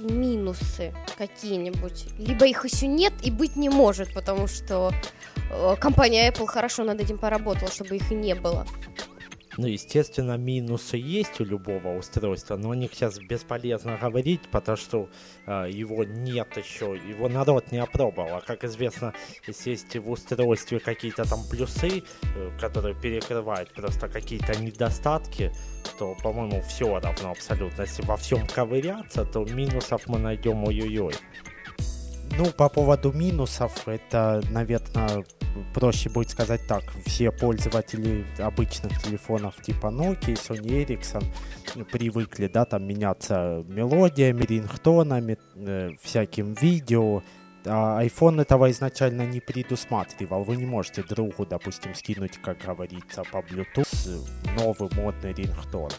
минусы 0.00 0.92
какие-нибудь. 1.16 2.07
Либо 2.19 2.47
их 2.47 2.64
еще 2.64 2.87
нет 2.87 3.12
и 3.23 3.30
быть 3.30 3.57
не 3.57 3.69
может, 3.69 4.12
потому 4.14 4.47
что 4.47 4.92
э, 5.50 5.76
компания 5.80 6.30
Apple 6.30 6.47
хорошо 6.47 6.85
над 6.85 7.00
этим 7.00 7.19
поработала, 7.19 7.71
чтобы 7.71 7.97
их 7.97 8.11
и 8.11 8.14
не 8.14 8.35
было. 8.35 8.66
Ну, 9.61 9.67
естественно, 9.67 10.38
минусы 10.38 10.97
есть 10.97 11.38
у 11.38 11.45
любого 11.45 11.99
устройства, 11.99 12.57
но 12.57 12.71
о 12.71 12.75
них 12.75 12.95
сейчас 12.95 13.19
бесполезно 13.19 13.99
говорить, 14.00 14.40
потому 14.50 14.79
что 14.79 15.11
э, 15.47 15.69
его 15.71 16.05
нет 16.05 16.57
еще, 16.57 16.99
его 17.07 17.29
народ 17.29 17.71
не 17.71 17.76
опробовал. 17.76 18.37
А 18.37 18.40
как 18.40 18.64
известно, 18.64 19.12
если 19.47 19.73
есть 19.73 19.95
в 19.95 20.11
устройстве 20.11 20.81
какие-то 20.81 21.29
там 21.29 21.40
плюсы, 21.50 22.02
э, 22.23 22.50
которые 22.59 22.95
перекрывают 22.95 23.71
просто 23.75 24.09
какие-то 24.09 24.59
недостатки, 24.59 25.52
то, 25.99 26.17
по-моему, 26.23 26.62
все 26.62 26.99
равно 26.99 27.33
абсолютно. 27.33 27.83
Если 27.83 28.00
во 28.00 28.17
всем 28.17 28.47
ковыряться, 28.47 29.26
то 29.26 29.45
минусов 29.45 30.07
мы 30.07 30.19
найдем 30.19 30.64
ой-ой-ой. 30.64 31.12
Ну, 32.38 32.47
по 32.47 32.71
поводу 32.71 33.12
минусов, 33.12 33.87
это, 33.87 34.43
наверное, 34.49 35.23
проще 35.75 36.09
будет 36.09 36.30
сказать 36.30 36.66
так. 36.66 36.85
Все 37.07 37.30
пользователи 37.30 38.25
обычных 38.38 39.00
телефонов 39.02 39.61
типа 39.62 39.87
Nokia, 39.87 40.35
Sony 40.35 40.85
Ericsson 40.85 41.25
привыкли, 41.90 42.49
да, 42.49 42.64
там 42.64 42.87
меняться 42.87 43.64
мелодиями, 43.69 44.42
рингтонами, 44.42 45.38
э, 45.57 45.90
всяким 46.02 46.54
видео, 46.54 47.23
а 47.67 48.02
iPhone 48.02 48.40
этого 48.43 48.71
изначально 48.71 49.26
не 49.26 49.40
предусматривал. 49.40 50.45
Вы 50.45 50.57
не 50.57 50.67
можете 50.67 51.02
другу, 51.02 51.47
допустим, 51.47 51.95
скинуть, 51.95 52.38
как 52.38 52.59
говорится, 52.59 53.23
по 53.31 53.38
Bluetooth 53.38 54.26
новый 54.57 54.90
модный 54.95 55.33
рингтон. 55.33 55.90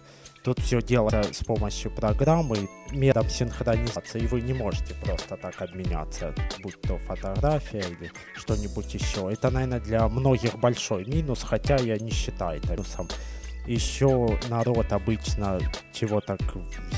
Тут 0.43 0.59
все 0.59 0.81
делается 0.81 1.33
с 1.33 1.43
помощью 1.43 1.91
программы, 1.91 2.67
методом 2.89 3.29
синхронизации, 3.29 4.21
и 4.21 4.27
вы 4.27 4.41
не 4.41 4.53
можете 4.53 4.95
просто 4.95 5.37
так 5.37 5.61
обменяться, 5.61 6.33
будь 6.63 6.81
то 6.81 6.97
фотография 6.97 7.81
или 7.81 8.11
что-нибудь 8.35 8.91
еще. 8.91 9.31
Это, 9.31 9.51
наверное, 9.51 9.79
для 9.79 10.07
многих 10.07 10.57
большой 10.57 11.05
минус, 11.05 11.43
хотя 11.43 11.75
я 11.75 11.97
не 11.99 12.09
считаю 12.09 12.57
это 12.57 12.71
минусом. 12.71 13.07
Еще 13.67 14.39
народ 14.49 14.91
обычно 14.91 15.59
чего 15.93 16.19
так 16.19 16.39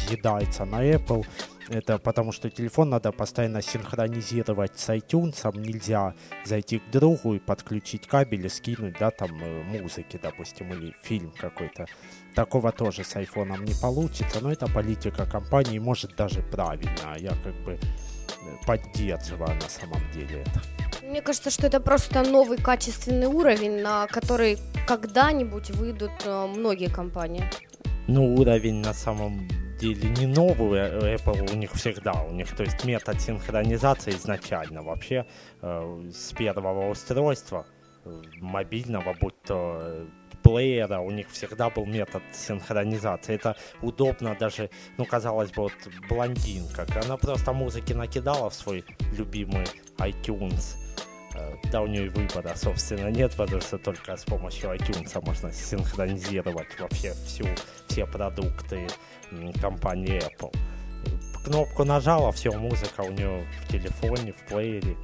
въедается 0.08 0.63
на 0.63 0.82
Apple, 0.82 1.25
это 1.74 1.98
потому 1.98 2.32
что 2.32 2.50
телефон 2.50 2.89
надо 2.89 3.12
постоянно 3.12 3.62
синхронизировать 3.62 4.80
с 4.80 4.89
iTunes, 4.89 5.58
нельзя 5.58 6.13
зайти 6.46 6.80
к 6.80 6.89
другу 6.92 7.36
и 7.36 7.39
подключить 7.39 8.08
кабель 8.08 8.46
и 8.46 8.50
скинуть, 8.50 8.98
да, 9.00 9.12
там, 9.12 9.32
э, 9.42 9.63
музыки, 9.63 10.20
допустим, 10.22 10.72
или 10.74 10.94
фильм 11.01 11.32
какой-то. 11.32 11.86
Такого 12.36 12.72
тоже 12.72 13.03
с 13.03 13.15
айфоном 13.15 13.63
не 13.65 13.74
получится, 13.82 14.39
но 14.42 14.51
это 14.51 14.68
политика 14.68 15.25
компании, 15.25 15.80
может 15.80 16.15
даже 16.15 16.42
правильно, 16.42 17.15
я 17.18 17.32
как 17.44 17.56
бы 17.63 17.74
э, 17.74 17.80
поддерживаю 18.65 19.56
на 19.56 19.70
самом 19.70 20.01
деле 20.13 20.42
это. 20.42 20.62
Мне 21.03 21.22
кажется, 21.22 21.51
что 21.51 21.68
это 21.68 21.80
просто 21.80 22.24
новый 22.24 22.58
качественный 22.58 23.27
уровень, 23.27 23.82
на 23.82 24.08
который 24.08 24.58
когда-нибудь 24.88 25.72
выйдут 25.72 26.12
э, 26.25 26.48
многие 26.48 26.89
компании. 26.89 27.44
Ну, 28.15 28.36
уровень 28.36 28.75
на 28.75 28.93
самом 28.93 29.48
деле 29.79 30.08
не 30.10 30.27
новый 30.27 30.79
э, 30.82 31.15
Apple 31.15 31.51
у 31.51 31.58
них 31.58 31.72
всегда. 31.72 32.13
У 32.29 32.32
них, 32.32 32.55
то 32.55 32.62
есть 32.62 32.86
метод 32.86 33.20
синхронизации 33.20 34.12
изначально 34.12 34.84
вообще 34.84 35.25
э, 35.63 36.12
с 36.13 36.32
первого 36.34 36.91
устройства 36.91 37.65
э, 38.05 38.22
мобильного, 38.39 39.15
будь 39.20 39.41
то 39.41 40.05
плеера, 40.43 41.00
у 41.00 41.10
них 41.10 41.27
всегда 41.32 41.72
был 41.72 41.88
метод 41.88 42.22
синхронизации. 42.32 43.34
Это 43.34 43.55
удобно 43.82 44.38
даже, 44.39 44.70
ну, 44.98 45.05
казалось 45.05 45.50
бы, 45.50 45.63
вот 45.63 45.74
блондинка. 46.08 46.86
Она 47.03 47.17
просто 47.17 47.51
музыки 47.51 47.93
накидала 47.93 48.51
в 48.51 48.53
свой 48.53 48.86
любимый 49.17 49.65
iTunes, 49.98 50.77
да, 51.72 51.82
у 51.82 51.88
нее 51.88 52.10
выбора, 52.10 52.54
собственно, 52.56 53.10
нет, 53.10 53.34
потому 53.36 53.62
что 53.62 53.78
только 53.78 54.16
с 54.16 54.24
помощью 54.24 54.74
iTunes 54.74 55.20
можно 55.25 55.52
синхронизировать 55.52 56.80
вообще 56.80 57.13
всю, 57.25 57.46
все 57.88 58.06
продукты 58.06 58.88
компании 59.62 60.22
Apple. 60.22 60.54
Кнопку 61.46 61.84
нажала, 61.84 62.32
все, 62.32 62.52
музыка 62.52 63.02
у 63.02 63.12
нее 63.12 63.46
в 63.63 63.72
телефоне, 63.72 64.32
в 64.32 64.48
плеере. 64.48 64.96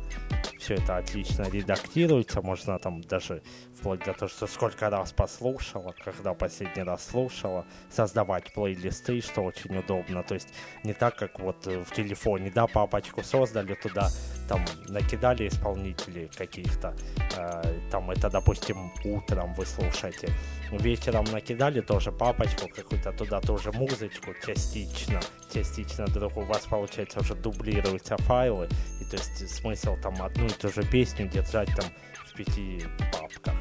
Все 0.57 0.75
это 0.75 0.97
отлично 0.97 1.43
редактируется, 1.49 2.41
можно 2.41 2.79
там 2.79 3.01
даже 3.01 3.41
вплоть 3.77 3.99
до 4.05 4.13
того, 4.13 4.29
что 4.29 4.47
сколько 4.47 4.89
раз 4.89 5.11
послушала, 5.11 5.93
когда 6.03 6.33
последний 6.33 6.83
раз 6.83 7.07
слушала, 7.07 7.65
создавать 7.89 8.53
плейлисты, 8.53 9.21
что 9.21 9.41
очень 9.41 9.75
удобно. 9.77 10.23
То 10.23 10.35
есть 10.35 10.49
не 10.83 10.93
так, 10.93 11.17
как 11.17 11.39
вот 11.39 11.65
в 11.65 11.91
телефоне, 11.93 12.51
да, 12.53 12.67
папочку 12.67 13.23
создали, 13.23 13.73
туда 13.73 14.09
там 14.49 14.65
накидали 14.87 15.47
исполнителей 15.47 16.27
каких-то, 16.35 16.95
э, 17.37 17.79
там 17.91 18.09
это, 18.09 18.29
допустим, 18.29 18.91
утром 19.05 19.53
вы 19.53 19.65
слушаете, 19.65 20.29
вечером 20.71 21.25
накидали 21.31 21.81
тоже 21.81 22.11
папочку 22.11 22.67
какую-то, 22.75 23.11
туда 23.11 23.41
тоже 23.41 23.71
музычку 23.71 24.33
частично, 24.45 25.19
частично 25.53 26.05
вдруг 26.05 26.37
у 26.37 26.41
вас, 26.41 26.65
получается, 26.65 27.19
уже 27.19 27.35
дублируются 27.35 28.17
файлы, 28.17 28.67
и 29.01 29.05
то 29.05 29.17
есть 29.17 29.49
смысл 29.49 29.95
там 30.01 30.19
одну 30.21 30.47
и 30.47 30.49
ту 30.49 30.69
же 30.69 30.83
песню 30.83 31.29
держать 31.29 31.69
там 31.75 31.85
в 32.25 32.33
пяти 32.33 32.83
папках 33.11 33.53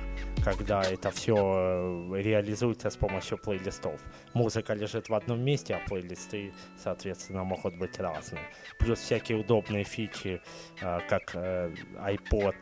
когда 0.49 0.83
это 0.83 1.11
все 1.11 1.35
э, 1.37 2.23
реализуется 2.23 2.89
с 2.89 2.97
помощью 2.97 3.37
плейлистов. 3.37 4.01
Музыка 4.35 4.75
лежит 4.75 5.11
в 5.11 5.15
одном 5.15 5.41
месте, 5.41 5.75
а 5.75 5.89
плейлисты, 5.89 6.53
соответственно, 6.83 7.45
могут 7.45 7.77
быть 7.77 7.99
разные. 7.99 8.43
Плюс 8.79 8.99
всякие 8.99 9.39
удобные 9.39 9.85
фичи, 9.85 10.41
э, 10.81 11.01
как 11.09 11.35
э, 11.35 11.75
iPod 11.99 12.55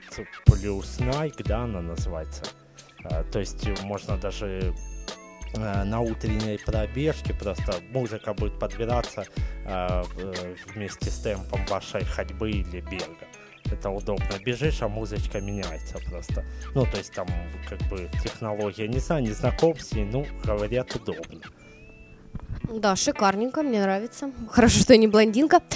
плюс 0.46 0.98
Nike, 0.98 1.44
да, 1.44 1.60
она 1.60 1.80
называется. 1.80 2.44
То 3.30 3.38
есть 3.38 3.68
можно 3.84 4.16
даже 4.16 4.74
на 5.54 6.00
утренней 6.00 6.58
пробежке 6.58 7.32
просто 7.34 7.74
музыка 7.92 8.34
будет 8.34 8.58
подбираться 8.58 9.24
вместе 10.74 11.10
с 11.10 11.20
темпом 11.20 11.64
вашей 11.66 12.04
ходьбы 12.04 12.50
или 12.50 12.80
бега 12.80 13.26
это 13.72 13.90
удобно. 13.90 14.38
Бежишь, 14.44 14.82
а 14.82 14.88
музычка 14.88 15.40
меняется 15.40 15.98
просто. 16.10 16.44
Ну, 16.74 16.84
то 16.84 16.98
есть 16.98 17.12
там 17.12 17.26
как 17.68 17.80
бы 17.88 18.08
технология, 18.22 18.88
не 18.88 18.98
знаю, 18.98 19.22
не 19.22 19.32
знаком 19.32 19.78
с 19.78 19.92
ней, 19.92 20.04
ну, 20.04 20.26
говорят, 20.44 20.94
удобно. 20.94 21.40
Да, 22.72 22.96
шикарненько, 22.96 23.62
мне 23.62 23.80
нравится. 23.80 24.30
Хорошо, 24.50 24.80
что 24.80 24.92
я 24.94 24.98
не 24.98 25.08
блондинка. 25.08 25.60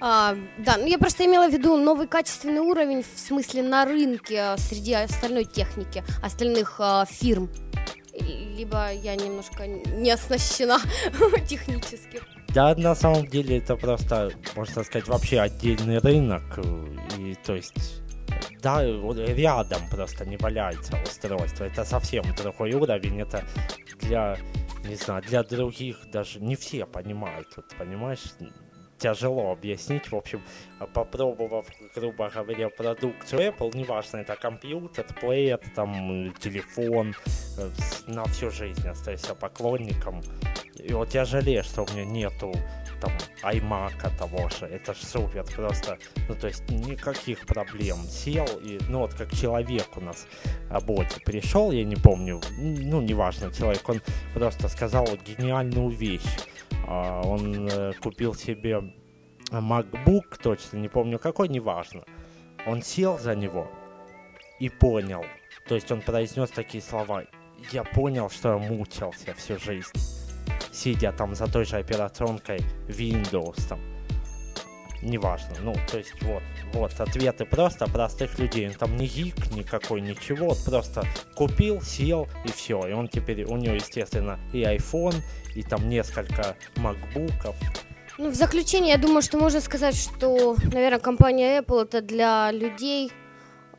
А, 0.00 0.36
да, 0.58 0.76
ну 0.76 0.86
я 0.86 0.98
просто 0.98 1.24
имела 1.24 1.48
в 1.48 1.52
виду 1.52 1.76
новый 1.76 2.06
качественный 2.06 2.60
уровень 2.60 3.02
в 3.02 3.18
смысле 3.18 3.62
на 3.62 3.84
рынке 3.84 4.40
а, 4.40 4.56
среди 4.56 4.92
остальной 4.92 5.44
техники, 5.44 6.04
остальных 6.22 6.76
а, 6.78 7.04
фирм. 7.04 7.50
Либо 8.20 8.92
я 8.92 9.16
немножко 9.16 9.66
не 9.66 10.10
оснащена 10.10 10.78
технически. 11.48 12.20
Да, 12.54 12.74
на 12.74 12.94
самом 12.94 13.26
деле 13.26 13.58
это 13.58 13.76
просто, 13.76 14.30
можно 14.56 14.82
сказать, 14.82 15.06
вообще 15.06 15.40
отдельный 15.40 15.98
рынок. 15.98 16.58
И 17.18 17.34
то 17.44 17.54
есть 17.54 18.02
да, 18.62 18.84
рядом 18.84 19.88
просто 19.90 20.24
не 20.24 20.36
валяется 20.36 20.96
устройство. 21.02 21.64
Это 21.64 21.84
совсем 21.84 22.24
другой 22.36 22.72
уровень. 22.72 23.20
Это 23.20 23.44
для, 24.00 24.36
не 24.84 24.96
знаю, 24.96 25.22
для 25.22 25.42
других 25.42 25.98
даже 26.10 26.40
не 26.40 26.56
все 26.56 26.86
понимают. 26.86 27.48
Вот, 27.56 27.66
понимаешь, 27.78 28.24
тяжело 28.98 29.52
объяснить. 29.52 30.10
В 30.10 30.16
общем, 30.16 30.42
попробовав, 30.92 31.66
грубо 31.94 32.30
говоря, 32.30 32.68
продукцию 32.68 33.52
Apple, 33.52 33.76
неважно, 33.76 34.18
это 34.18 34.36
компьютер, 34.36 35.06
плеер, 35.20 35.60
там, 35.74 36.32
телефон, 36.38 37.14
э, 37.58 37.70
на 38.06 38.24
всю 38.24 38.50
жизнь 38.50 38.86
остаюсь 38.88 39.22
поклонником 39.40 40.22
и 40.78 40.92
вот 40.92 41.12
я 41.14 41.24
жалею, 41.24 41.64
что 41.64 41.82
у 41.82 41.92
меня 41.92 42.04
нету 42.04 42.52
там 43.00 43.12
iMac 43.42 44.16
того 44.16 44.48
же. 44.48 44.66
Это 44.66 44.94
ж 44.94 44.98
супер 44.98 45.44
просто. 45.44 45.98
Ну, 46.28 46.34
то 46.34 46.46
есть 46.46 46.68
никаких 46.70 47.46
проблем. 47.46 47.96
Сел 48.08 48.46
и, 48.62 48.78
ну, 48.88 49.00
вот 49.00 49.14
как 49.14 49.32
человек 49.34 49.96
у 49.96 50.00
нас 50.00 50.26
о 50.70 50.80
боте 50.80 51.20
пришел, 51.24 51.70
я 51.72 51.84
не 51.84 51.96
помню, 51.96 52.40
ну, 52.58 53.00
неважно, 53.00 53.52
человек, 53.52 53.88
он 53.88 54.00
просто 54.34 54.68
сказал 54.68 55.06
гениальную 55.26 55.90
вещь. 55.90 56.26
А, 56.86 57.22
он 57.22 57.68
э, 57.68 57.92
купил 58.00 58.34
себе 58.34 58.94
MacBook, 59.50 60.40
точно 60.42 60.78
не 60.78 60.88
помню 60.88 61.18
какой, 61.18 61.48
неважно. 61.48 62.04
Он 62.66 62.82
сел 62.82 63.18
за 63.18 63.34
него 63.34 63.70
и 64.60 64.68
понял. 64.68 65.24
То 65.66 65.74
есть 65.74 65.90
он 65.92 66.00
произнес 66.00 66.50
такие 66.50 66.82
слова. 66.82 67.24
Я 67.72 67.84
понял, 67.84 68.30
что 68.30 68.54
я 68.54 68.58
мучился 68.58 69.34
всю 69.34 69.58
жизнь 69.58 69.92
сидя 70.78 71.12
там 71.12 71.34
за 71.34 71.46
той 71.46 71.64
же 71.64 71.76
операционкой 71.76 72.60
Windows 72.88 73.68
там. 73.68 73.80
Неважно, 75.02 75.54
ну, 75.62 75.74
то 75.90 75.98
есть 75.98 76.20
вот, 76.22 76.42
вот, 76.72 76.92
ответы 76.98 77.44
просто 77.44 77.86
простых 77.86 78.38
людей. 78.38 78.68
Он 78.68 78.74
там 78.74 78.96
не 78.96 79.06
гик 79.06 79.50
никакой, 79.52 80.00
ничего, 80.00 80.48
вот 80.48 80.64
просто 80.64 81.04
купил, 81.34 81.80
сел 81.82 82.26
и 82.44 82.48
все. 82.48 82.84
И 82.88 82.92
он 82.92 83.08
теперь, 83.08 83.44
у 83.44 83.56
него, 83.56 83.74
естественно, 83.74 84.40
и 84.52 84.62
iPhone, 84.62 85.14
и 85.54 85.62
там 85.62 85.88
несколько 85.88 86.56
макбуков. 86.76 87.54
Ну, 88.18 88.30
в 88.30 88.34
заключение, 88.34 88.94
я 88.94 88.98
думаю, 88.98 89.22
что 89.22 89.38
можно 89.38 89.60
сказать, 89.60 89.94
что, 89.94 90.56
наверное, 90.72 90.98
компания 90.98 91.60
Apple 91.60 91.84
это 91.84 92.02
для 92.02 92.50
людей, 92.50 93.12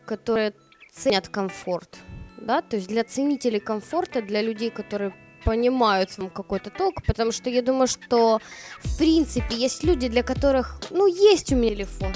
которые 0.05 0.53
ценят 0.93 1.27
комфорт, 1.27 1.97
да, 2.38 2.62
то 2.62 2.77
есть 2.77 2.88
для 2.88 3.03
ценителей 3.03 3.60
комфорта, 3.60 4.21
для 4.21 4.41
людей, 4.41 4.69
которые 4.69 5.13
понимают 5.43 6.12
какой-то 6.34 6.69
толк, 6.69 7.04
потому 7.06 7.32
что 7.32 7.49
я 7.49 7.62
думаю, 7.62 7.88
что 7.88 8.39
в 8.84 8.97
принципе 8.97 9.56
есть 9.56 9.84
люди, 9.84 10.08
для 10.08 10.23
которых, 10.23 10.80
ну, 10.89 11.08
есть 11.08 11.52
у 11.52 11.56
меня 11.56 11.75
телефон, 11.75 12.13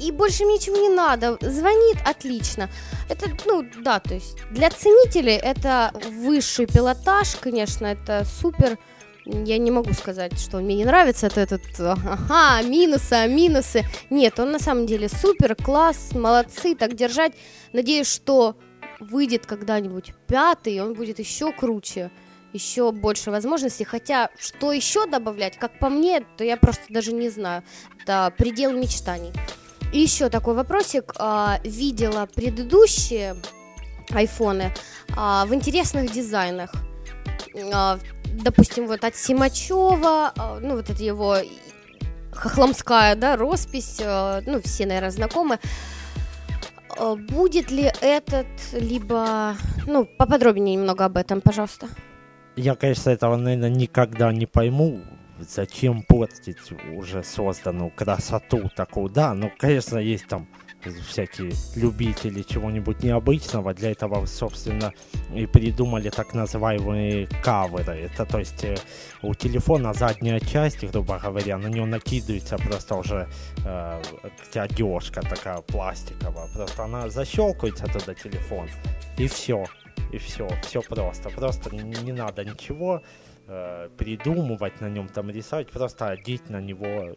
и 0.00 0.12
больше 0.12 0.44
ничего 0.44 0.76
не 0.76 0.88
надо, 0.88 1.38
звонит 1.40 1.96
отлично. 2.04 2.70
Это, 3.08 3.30
ну, 3.46 3.64
да, 3.82 3.98
то 4.00 4.14
есть 4.14 4.38
для 4.50 4.70
ценителей 4.70 5.36
это 5.36 5.92
высший 6.10 6.66
пилотаж, 6.66 7.36
конечно, 7.40 7.86
это 7.86 8.24
супер. 8.24 8.78
Я 9.24 9.58
не 9.58 9.70
могу 9.70 9.92
сказать, 9.92 10.38
что 10.38 10.58
он 10.58 10.64
мне 10.64 10.76
не 10.76 10.84
нравится, 10.84 11.26
это 11.26 11.40
этот, 11.40 11.62
ага, 11.78 12.62
минусы, 12.62 13.12
а 13.12 13.26
минусы. 13.26 13.84
Нет, 14.08 14.38
он 14.38 14.52
на 14.52 14.58
самом 14.58 14.86
деле 14.86 15.08
супер, 15.08 15.54
класс, 15.54 16.12
молодцы, 16.12 16.74
так 16.74 16.94
держать. 16.94 17.32
Надеюсь, 17.72 18.06
что 18.06 18.56
выйдет 19.00 19.46
когда-нибудь 19.46 20.14
пятый, 20.26 20.80
он 20.80 20.94
будет 20.94 21.18
еще 21.18 21.52
круче 21.52 22.10
еще 22.58 22.90
больше 22.92 23.30
возможностей. 23.30 23.84
Хотя, 23.84 24.30
что 24.38 24.72
еще 24.72 25.06
добавлять, 25.06 25.56
как 25.56 25.78
по 25.78 25.88
мне, 25.88 26.20
то 26.36 26.44
я 26.44 26.56
просто 26.56 26.82
даже 26.88 27.12
не 27.12 27.28
знаю. 27.28 27.62
Это 28.02 28.32
предел 28.36 28.72
мечтаний. 28.72 29.32
И 29.92 30.00
еще 30.00 30.28
такой 30.28 30.54
вопросик. 30.54 31.14
А, 31.18 31.60
видела 31.64 32.26
предыдущие 32.26 33.36
айфоны 34.10 34.74
а, 35.16 35.46
в 35.46 35.54
интересных 35.54 36.12
дизайнах. 36.12 36.72
А, 37.72 37.98
допустим, 38.26 38.86
вот 38.86 39.04
от 39.04 39.16
Симачева, 39.16 40.32
а, 40.36 40.58
ну 40.60 40.74
вот 40.76 40.90
это 40.90 41.02
его 41.02 41.36
хохломская, 42.32 43.14
да, 43.14 43.36
роспись, 43.36 44.00
а, 44.02 44.42
ну 44.46 44.60
все, 44.60 44.84
наверное, 44.86 45.12
знакомы. 45.12 45.60
А, 46.98 47.14
будет 47.14 47.70
ли 47.70 47.92
этот, 48.00 48.46
либо, 48.72 49.56
ну, 49.86 50.04
поподробнее 50.04 50.74
немного 50.74 51.04
об 51.04 51.16
этом, 51.16 51.40
пожалуйста 51.40 51.88
я, 52.58 52.74
конечно, 52.74 53.10
этого, 53.10 53.36
наверное, 53.36 53.70
никогда 53.70 54.32
не 54.32 54.46
пойму. 54.46 55.00
Зачем 55.38 56.02
портить 56.02 56.72
уже 56.96 57.22
созданную 57.22 57.90
красоту 57.90 58.68
такую? 58.74 59.08
Да, 59.08 59.34
ну, 59.34 59.52
конечно, 59.56 59.98
есть 59.98 60.26
там 60.26 60.48
всякие 60.90 61.52
любители 61.76 62.42
чего-нибудь 62.42 63.02
необычного. 63.02 63.74
Для 63.74 63.90
этого, 63.90 64.26
собственно, 64.26 64.92
и 65.34 65.46
придумали 65.46 66.10
так 66.10 66.34
называемые 66.34 67.28
каверы. 67.42 68.10
Это, 68.12 68.24
то 68.24 68.38
есть, 68.38 68.64
э, 68.64 68.76
у 69.22 69.34
телефона 69.34 69.92
задняя 69.94 70.40
часть, 70.40 70.84
грубо 70.84 71.18
говоря, 71.18 71.58
на 71.58 71.68
нее 71.68 71.84
накидывается 71.84 72.56
просто 72.58 72.96
уже 72.96 73.28
э, 73.64 74.02
одежка 74.54 75.20
такая 75.22 75.60
пластиковая. 75.60 76.48
Просто 76.54 76.84
она 76.84 77.08
защелкивается 77.08 77.86
туда 77.86 78.14
телефон, 78.14 78.68
и 79.18 79.26
все 79.26 79.64
и 80.12 80.18
все, 80.18 80.48
все 80.62 80.82
просто. 80.82 81.30
Просто 81.30 81.74
не, 81.74 82.02
не 82.02 82.12
надо 82.12 82.44
ничего 82.44 83.02
э, 83.46 83.88
придумывать 83.96 84.80
на 84.80 84.88
нем, 84.88 85.08
там 85.08 85.30
рисовать, 85.30 85.70
просто 85.70 86.08
одеть 86.08 86.50
на 86.50 86.60
него 86.60 86.86
э, 86.86 87.14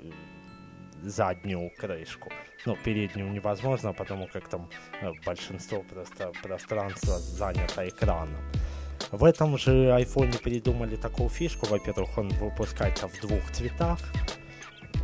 заднюю 1.04 1.72
крышку. 1.78 2.30
Ну, 2.66 2.78
переднюю 2.84 3.32
невозможно, 3.32 3.94
потому 3.94 4.28
как 4.28 4.48
там 4.48 4.70
э, 5.02 5.12
большинство 5.26 5.84
просто 5.84 6.32
пространства 6.44 7.18
занято 7.20 7.88
экраном. 7.88 8.38
В 9.12 9.24
этом 9.24 9.58
же 9.58 9.94
айфоне 9.94 10.38
придумали 10.38 10.96
такую 10.96 11.30
фишку. 11.30 11.66
Во-первых, 11.66 12.18
он 12.18 12.30
выпускается 12.30 13.08
в 13.08 13.20
двух 13.22 13.52
цветах. 13.52 14.00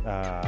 Э, 0.04 0.42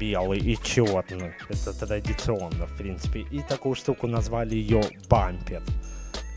белый 0.00 0.38
и 0.38 0.56
черный. 0.62 1.34
Это 1.48 1.86
традиционно, 1.86 2.66
в 2.66 2.76
принципе. 2.76 3.20
И 3.30 3.40
такую 3.40 3.74
штуку 3.74 4.06
назвали 4.06 4.54
ее 4.54 4.82
бампер. 5.08 5.62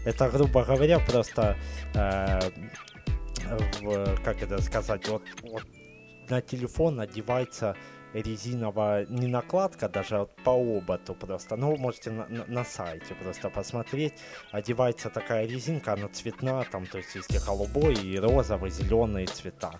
Это, 0.06 0.30
грубо 0.30 0.64
говоря, 0.64 1.00
просто, 1.00 1.58
э, 1.94 2.40
в, 3.82 4.22
как 4.24 4.42
это 4.42 4.62
сказать, 4.62 5.08
вот, 5.08 5.24
вот 5.44 5.64
на 6.30 6.42
телефон 6.42 6.96
надевается 6.96 7.76
резиновая 8.14 9.06
не 9.08 9.28
накладка 9.28 9.88
даже 9.88 10.18
а 10.18 10.26
по 10.44 10.52
оботу 10.52 11.14
просто 11.14 11.56
ну 11.56 11.76
можете 11.78 12.12
на, 12.12 12.26
на, 12.28 12.46
на 12.46 12.64
сайте 12.66 13.14
просто 13.16 13.50
посмотреть 13.50 14.14
одевается 14.52 15.10
такая 15.10 15.46
резинка 15.46 15.94
она 15.94 16.08
цветная 16.08 16.66
там 16.72 16.86
то 16.88 16.98
есть 16.98 17.16
есть 17.16 17.34
и 17.34 17.40
голубой 17.46 17.94
и 17.94 18.18
розовый 18.18 18.72
зеленые 18.72 19.28
цвета 19.28 19.72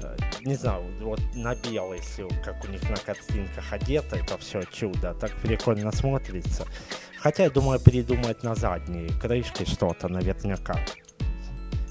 э, 0.00 0.16
не 0.44 0.54
знаю, 0.56 0.82
вот 1.00 1.20
на 1.34 1.54
белый, 1.54 1.98
если 1.98 2.26
как 2.42 2.64
у 2.64 2.68
них 2.68 2.82
на 2.90 2.96
картинках 2.96 3.72
одето, 3.72 4.16
это 4.16 4.36
все 4.38 4.62
чудо, 4.64 5.14
так 5.14 5.30
прикольно 5.40 5.92
смотрится. 5.92 6.66
Хотя, 7.18 7.44
я 7.44 7.50
думаю, 7.50 7.78
передумать 7.78 8.42
на 8.42 8.56
задние 8.56 9.08
крышки 9.20 9.64
что-то 9.64 10.08
наверняка. 10.08 10.74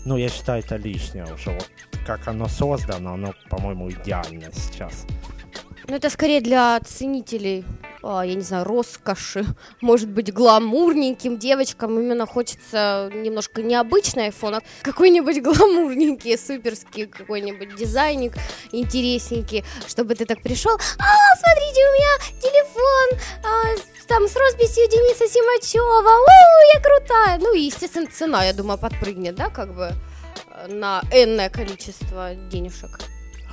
Ну, 0.04 0.18
я 0.18 0.28
считаю, 0.28 0.62
это 0.62 0.76
лишнее 0.76 1.24
уже. 1.34 1.52
Вот 1.52 1.70
как 2.06 2.28
оно 2.28 2.48
создано, 2.48 3.14
оно, 3.14 3.34
по-моему, 3.50 3.90
идеально 3.92 4.52
сейчас. 4.52 5.06
Ну, 5.92 5.98
это 5.98 6.10
скорее 6.10 6.40
для 6.40 6.80
ценителей 6.80 7.66
а, 8.02 8.22
я 8.26 8.36
не 8.36 8.44
знаю, 8.44 8.64
роскоши, 8.64 9.46
может 9.82 10.08
быть, 10.08 10.34
гламурненьким 10.34 11.38
девочкам 11.38 12.00
именно 12.00 12.26
хочется 12.26 13.12
немножко 13.14 13.62
необычный 13.62 14.30
iPhone, 14.30 14.56
а 14.56 14.62
какой-нибудь 14.84 15.42
гламурненький, 15.44 16.38
суперский 16.38 17.08
какой-нибудь 17.08 17.76
дизайник 17.76 18.36
интересненький, 18.72 19.66
чтобы 19.86 20.16
ты 20.16 20.24
так 20.26 20.42
пришел, 20.42 20.72
а, 20.72 21.36
смотрите, 21.38 21.82
у 21.82 21.94
меня 21.94 22.42
телефон, 22.42 23.20
а, 23.44 24.08
там 24.08 24.30
с 24.30 24.36
росписью 24.38 24.88
Дениса 24.90 25.28
Симачева, 25.28 25.84
у, 25.84 26.74
я 26.74 26.80
крутая. 26.80 27.38
Ну 27.38 27.54
и, 27.54 27.64
естественно, 27.64 28.08
цена, 28.08 28.46
я 28.46 28.54
думаю, 28.54 28.80
подпрыгнет, 28.80 29.36
да, 29.36 29.50
как 29.50 29.76
бы 29.76 29.92
на 30.70 31.02
энное 31.12 31.50
количество 31.50 32.34
денежек. 32.50 32.92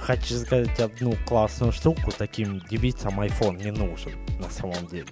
Хочу 0.01 0.35
сказать 0.39 0.79
одну 0.81 1.15
классную 1.27 1.73
штуку, 1.73 2.13
таким 2.17 2.61
девицам 2.71 3.21
iPhone 3.21 3.63
не 3.63 3.73
нужен 3.73 4.13
на 4.41 4.49
самом 4.49 4.87
деле. 4.87 5.07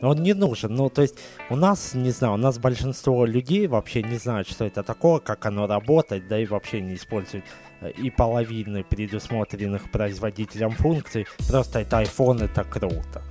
Он 0.00 0.22
не 0.22 0.32
нужен, 0.32 0.74
ну 0.74 0.88
то 0.88 1.02
есть 1.02 1.16
у 1.50 1.56
нас, 1.56 1.94
не 1.94 2.10
знаю, 2.10 2.34
у 2.34 2.36
нас 2.36 2.58
большинство 2.58 3.24
людей 3.26 3.66
вообще 3.66 4.02
не 4.02 4.16
знают, 4.16 4.48
что 4.48 4.64
это 4.64 4.84
такое, 4.84 5.18
как 5.18 5.44
оно 5.46 5.66
работает, 5.66 6.28
да 6.28 6.38
и 6.38 6.46
вообще 6.46 6.80
не 6.80 6.94
используют 6.94 7.44
э, 7.80 7.90
и 7.90 8.08
половины 8.08 8.84
предусмотренных 8.84 9.90
производителем 9.90 10.70
функций, 10.70 11.26
просто 11.48 11.80
это 11.80 12.00
iPhone, 12.00 12.44
это 12.44 12.62
круто. 12.62 13.22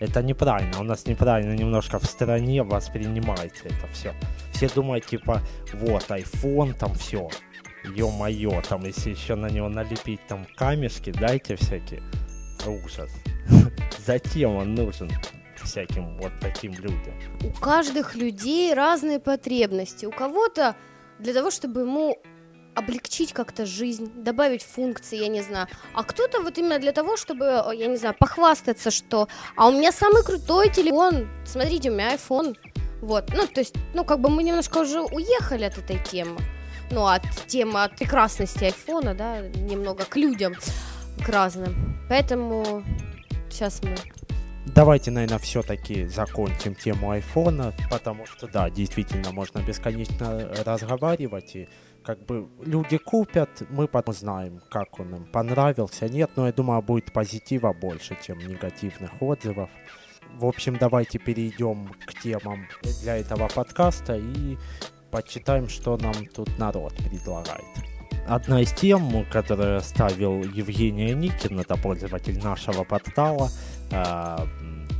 Это 0.00 0.20
неправильно, 0.20 0.80
у 0.80 0.82
нас 0.82 1.06
неправильно 1.06 1.52
немножко 1.52 2.00
в 2.00 2.04
стороне 2.04 2.64
воспринимается 2.64 3.66
это 3.66 3.86
все. 3.92 4.12
Все 4.52 4.68
думают, 4.68 5.06
типа, 5.06 5.40
вот, 5.72 6.10
iPhone, 6.10 6.74
там 6.74 6.94
все, 6.94 7.28
ё-моё, 7.84 8.62
там, 8.62 8.84
если 8.84 9.10
еще 9.10 9.34
на 9.34 9.46
него 9.46 9.68
налепить 9.68 10.20
там 10.28 10.46
камешки, 10.56 11.10
дайте 11.10 11.56
всякие, 11.56 12.02
ужас. 12.66 13.10
Затем 14.06 14.56
он 14.56 14.74
нужен 14.74 15.10
всяким 15.62 16.16
вот 16.18 16.32
таким 16.40 16.72
людям. 16.74 17.14
У 17.44 17.50
каждых 17.60 18.14
людей 18.14 18.74
разные 18.74 19.18
потребности. 19.18 20.06
У 20.06 20.10
кого-то 20.10 20.76
для 21.18 21.32
того, 21.32 21.50
чтобы 21.50 21.82
ему 21.82 22.18
облегчить 22.74 23.32
как-то 23.32 23.66
жизнь, 23.66 24.10
добавить 24.16 24.62
функции, 24.62 25.18
я 25.18 25.28
не 25.28 25.42
знаю. 25.42 25.68
А 25.94 26.04
кто-то 26.04 26.40
вот 26.40 26.56
именно 26.58 26.78
для 26.78 26.92
того, 26.92 27.16
чтобы, 27.16 27.44
я 27.74 27.86
не 27.86 27.96
знаю, 27.96 28.14
похвастаться, 28.18 28.90
что 28.90 29.28
а 29.56 29.68
у 29.68 29.72
меня 29.72 29.92
самый 29.92 30.24
крутой 30.24 30.70
телефон, 30.70 31.28
смотрите, 31.44 31.90
у 31.90 31.94
меня 31.94 32.14
iPhone. 32.14 32.56
Вот, 33.02 33.30
ну, 33.34 33.46
то 33.46 33.60
есть, 33.60 33.74
ну, 33.94 34.04
как 34.04 34.20
бы 34.20 34.30
мы 34.30 34.42
немножко 34.42 34.78
уже 34.78 35.00
уехали 35.00 35.64
от 35.64 35.76
этой 35.76 35.98
темы 36.02 36.38
ну, 36.92 37.06
от 37.06 37.22
темы, 37.46 37.82
от 37.82 37.96
прекрасности 37.96 38.64
айфона, 38.64 39.14
да, 39.14 39.40
немного 39.40 40.04
к 40.04 40.16
людям, 40.16 40.54
к 41.24 41.28
разным. 41.28 41.96
Поэтому 42.08 42.84
сейчас 43.50 43.82
мы 43.82 43.96
Давайте, 44.64 45.10
наверное, 45.10 45.38
все-таки 45.38 46.06
закончим 46.06 46.76
тему 46.76 47.10
айфона, 47.10 47.74
потому 47.90 48.26
что, 48.26 48.46
да, 48.46 48.70
действительно, 48.70 49.32
можно 49.32 49.58
бесконечно 49.58 50.48
разговаривать, 50.64 51.56
и 51.56 51.68
как 52.04 52.24
бы 52.24 52.48
люди 52.64 52.96
купят, 52.96 53.50
мы 53.70 53.88
потом 53.88 54.14
знаем, 54.14 54.62
как 54.70 55.00
он 55.00 55.16
им 55.16 55.24
понравился, 55.24 56.08
нет, 56.08 56.30
но 56.36 56.46
я 56.46 56.52
думаю, 56.52 56.80
будет 56.80 57.12
позитива 57.12 57.72
больше, 57.72 58.16
чем 58.24 58.38
негативных 58.38 59.10
отзывов. 59.20 59.68
В 60.34 60.46
общем, 60.46 60.76
давайте 60.78 61.18
перейдем 61.18 61.92
к 62.06 62.14
темам 62.22 62.66
для 63.02 63.16
этого 63.16 63.48
подкаста 63.48 64.16
и 64.16 64.56
почитаем, 65.12 65.68
что 65.68 65.96
нам 65.98 66.14
тут 66.34 66.58
народ 66.58 66.94
предлагает. 66.96 67.64
Одна 68.26 68.62
из 68.62 68.72
тем, 68.72 69.24
которую 69.30 69.80
ставил 69.80 70.42
Евгения 70.42 71.14
Никин, 71.14 71.60
это 71.60 71.76
пользователь 71.76 72.38
нашего 72.42 72.82
портала, 72.84 73.50
э, 73.90 74.36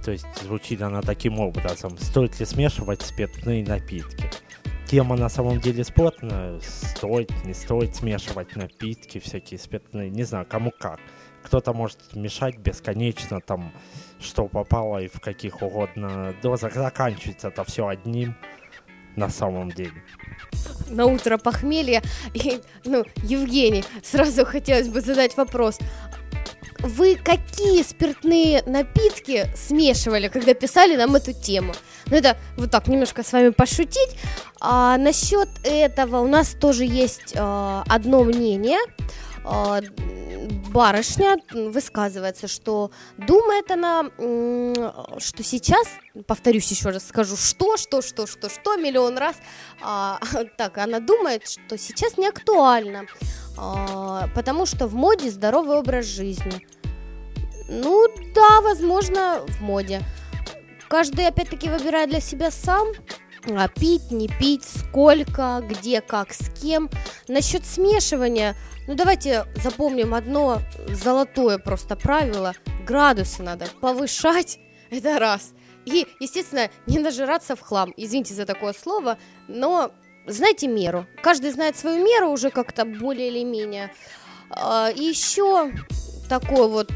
то 0.04 0.10
есть 0.10 0.26
звучит 0.42 0.82
она 0.82 1.02
таким 1.02 1.38
образом, 1.40 1.96
стоит 1.98 2.38
ли 2.38 2.46
смешивать 2.46 3.02
спиртные 3.02 3.64
напитки. 3.64 4.28
Тема 4.86 5.16
на 5.16 5.30
самом 5.30 5.60
деле 5.60 5.82
спорная, 5.84 6.60
стоит, 6.60 7.32
не 7.44 7.54
стоит 7.54 7.96
смешивать 7.96 8.54
напитки 8.56 9.18
всякие 9.18 9.58
спиртные, 9.58 10.10
не 10.10 10.24
знаю, 10.24 10.44
кому 10.46 10.72
как. 10.78 11.00
Кто-то 11.42 11.72
может 11.72 12.14
мешать 12.14 12.58
бесконечно, 12.58 13.40
там, 13.40 13.72
что 14.20 14.46
попало 14.46 14.98
и 14.98 15.08
в 15.08 15.20
каких 15.20 15.62
угодно 15.62 16.34
дозах, 16.42 16.74
заканчивается 16.74 17.48
это 17.48 17.64
все 17.64 17.86
одним 17.86 18.34
на 19.16 19.28
самом 19.28 19.70
деле. 19.70 20.02
На 20.88 21.06
утро 21.06 21.38
похмелья. 21.38 22.02
И, 22.34 22.60
ну, 22.84 23.04
Евгений, 23.22 23.84
сразу 24.02 24.44
хотелось 24.44 24.88
бы 24.88 25.00
задать 25.00 25.36
вопрос. 25.36 25.78
Вы 26.80 27.14
какие 27.14 27.82
спиртные 27.82 28.62
напитки 28.66 29.46
смешивали, 29.56 30.28
когда 30.28 30.52
писали 30.52 30.96
нам 30.96 31.14
эту 31.14 31.32
тему? 31.32 31.74
Ну, 32.06 32.16
это 32.16 32.36
вот 32.56 32.70
так 32.70 32.88
немножко 32.88 33.22
с 33.22 33.32
вами 33.32 33.50
пошутить. 33.50 34.16
А 34.60 34.96
насчет 34.98 35.48
этого 35.62 36.18
у 36.18 36.26
нас 36.26 36.50
тоже 36.50 36.84
есть 36.84 37.34
а, 37.36 37.84
одно 37.88 38.24
мнение. 38.24 38.78
А, 39.44 39.80
барышня 40.70 41.36
высказывается, 41.52 42.48
что 42.48 42.90
думает 43.18 43.70
она, 43.70 44.04
что 45.18 45.42
сейчас, 45.42 45.86
повторюсь 46.26 46.70
еще 46.70 46.90
раз, 46.90 47.08
скажу, 47.08 47.36
что, 47.36 47.76
что, 47.76 48.02
что, 48.02 48.26
что, 48.26 48.48
что, 48.48 48.76
миллион 48.76 49.18
раз, 49.18 49.36
а, 49.80 50.20
так, 50.56 50.78
она 50.78 51.00
думает, 51.00 51.48
что 51.48 51.76
сейчас 51.76 52.16
не 52.16 52.28
актуально, 52.28 53.06
а, 53.56 54.28
потому 54.34 54.66
что 54.66 54.86
в 54.86 54.94
моде 54.94 55.30
здоровый 55.30 55.76
образ 55.76 56.06
жизни. 56.06 56.66
Ну 57.68 58.06
да, 58.34 58.60
возможно, 58.60 59.44
в 59.46 59.60
моде. 59.60 60.02
Каждый, 60.88 61.26
опять-таки, 61.26 61.68
выбирает 61.70 62.10
для 62.10 62.20
себя 62.20 62.50
сам, 62.50 62.88
а 63.48 63.68
пить, 63.68 64.10
не 64.10 64.28
пить, 64.28 64.64
сколько, 64.64 65.64
где, 65.66 66.00
как, 66.00 66.32
с 66.32 66.50
кем. 66.60 66.90
Насчет 67.28 67.64
смешивания, 67.66 68.56
ну 68.86 68.94
давайте 68.94 69.46
запомним 69.62 70.14
одно 70.14 70.60
золотое 70.88 71.58
просто 71.58 71.96
правило. 71.96 72.54
Градусы 72.86 73.42
надо 73.42 73.66
повышать, 73.80 74.58
это 74.90 75.18
раз. 75.18 75.52
И, 75.84 76.06
естественно, 76.20 76.70
не 76.86 76.98
нажираться 76.98 77.56
в 77.56 77.60
хлам. 77.60 77.92
Извините 77.96 78.34
за 78.34 78.46
такое 78.46 78.72
слово, 78.72 79.18
но 79.48 79.90
знайте 80.26 80.68
меру. 80.68 81.06
Каждый 81.22 81.50
знает 81.50 81.76
свою 81.76 82.04
меру 82.04 82.28
уже 82.30 82.50
как-то 82.50 82.84
более 82.84 83.28
или 83.28 83.42
менее. 83.42 83.92
А, 84.50 84.90
и 84.90 85.02
еще 85.02 85.72
такое 86.28 86.68
вот 86.68 86.90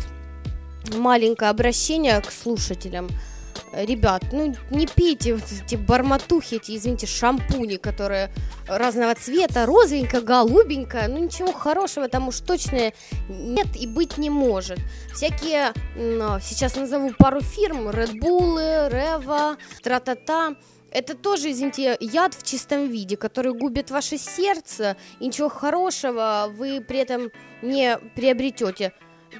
маленькое 0.96 1.50
обращение 1.50 2.20
к 2.20 2.30
слушателям– 2.30 3.08
ребят, 3.84 4.24
ну 4.32 4.54
не 4.70 4.86
пейте 4.86 5.34
вот 5.34 5.44
эти 5.64 5.76
барматухи, 5.76 6.56
эти, 6.56 6.76
извините, 6.76 7.06
шампуни, 7.06 7.76
которые 7.76 8.30
разного 8.66 9.14
цвета, 9.14 9.66
розовенькая, 9.66 10.20
голубенькая, 10.20 11.08
ну 11.08 11.18
ничего 11.18 11.52
хорошего 11.52 12.08
там 12.08 12.28
уж 12.28 12.40
точно 12.40 12.92
нет 13.28 13.68
и 13.76 13.86
быть 13.86 14.18
не 14.18 14.30
может. 14.30 14.78
Всякие, 15.12 15.72
ну, 15.96 16.38
сейчас 16.40 16.76
назову 16.76 17.12
пару 17.18 17.40
фирм, 17.40 17.88
Red 17.88 18.14
Bull, 18.14 18.90
Reva, 18.90 19.56
тра-та-та, 19.82 20.56
это 20.90 21.14
тоже, 21.14 21.50
извините, 21.50 21.96
яд 22.00 22.34
в 22.34 22.42
чистом 22.42 22.88
виде, 22.88 23.16
который 23.16 23.52
губит 23.52 23.90
ваше 23.90 24.16
сердце, 24.16 24.96
и 25.20 25.26
ничего 25.26 25.48
хорошего 25.48 26.46
вы 26.50 26.80
при 26.80 27.00
этом 27.00 27.30
не 27.60 27.98
приобретете 28.14 28.92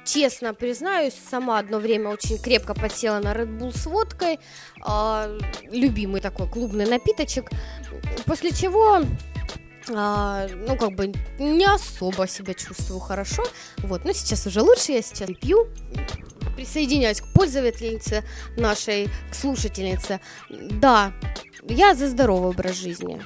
честно 0.05 0.53
признаюсь, 0.53 1.13
сама 1.29 1.59
одно 1.59 1.79
время 1.79 2.09
очень 2.09 2.37
крепко 2.37 2.73
подсела 2.73 3.19
на 3.19 3.33
Red 3.33 3.57
Bull 3.57 3.77
с 3.77 3.85
водкой, 3.85 4.39
э, 4.85 5.39
любимый 5.71 6.21
такой 6.21 6.49
клубный 6.49 6.85
напиточек, 6.85 7.49
после 8.25 8.51
чего 8.51 9.03
а, 9.89 10.47
ну, 10.49 10.75
как 10.75 10.95
бы 10.95 11.13
не 11.39 11.65
особо 11.65 12.27
себя 12.27 12.53
чувствую 12.53 12.99
хорошо. 12.99 13.43
Вот, 13.77 14.05
но 14.05 14.13
сейчас 14.13 14.45
уже 14.45 14.61
лучше, 14.61 14.93
я 14.93 15.01
сейчас 15.01 15.29
пью. 15.39 15.67
Присоединяюсь 16.55 17.21
к 17.21 17.33
пользовательнице 17.33 18.23
нашей, 18.57 19.09
к 19.29 19.35
слушательнице. 19.35 20.19
Да, 20.49 21.13
я 21.63 21.93
за 21.93 22.07
здоровый 22.07 22.49
образ 22.49 22.75
жизни. 22.75 23.21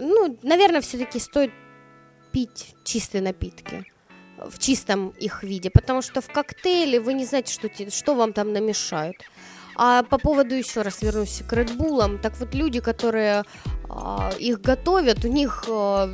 Ну, 0.00 0.38
наверное, 0.42 0.80
все-таки 0.80 1.18
стоит 1.18 1.52
пить 2.32 2.74
чистые 2.84 3.22
напитки 3.22 3.86
в 4.38 4.58
чистом 4.58 5.10
их 5.10 5.42
виде, 5.42 5.70
потому 5.70 6.02
что 6.02 6.20
в 6.20 6.28
коктейле 6.28 7.00
вы 7.00 7.14
не 7.14 7.24
знаете, 7.24 7.52
что, 7.52 7.68
что 7.90 8.14
вам 8.14 8.32
там 8.32 8.52
намешают. 8.52 9.16
А 9.76 10.02
по 10.02 10.18
поводу, 10.18 10.54
еще 10.54 10.82
раз 10.82 11.02
вернусь 11.02 11.42
к 11.46 11.52
Red 11.52 11.76
Bull, 11.76 12.18
так 12.18 12.38
вот 12.38 12.54
люди, 12.54 12.80
которые 12.80 13.44
а, 13.88 14.32
их 14.38 14.62
готовят, 14.62 15.24
у 15.24 15.28
них 15.28 15.64
а, 15.68 16.08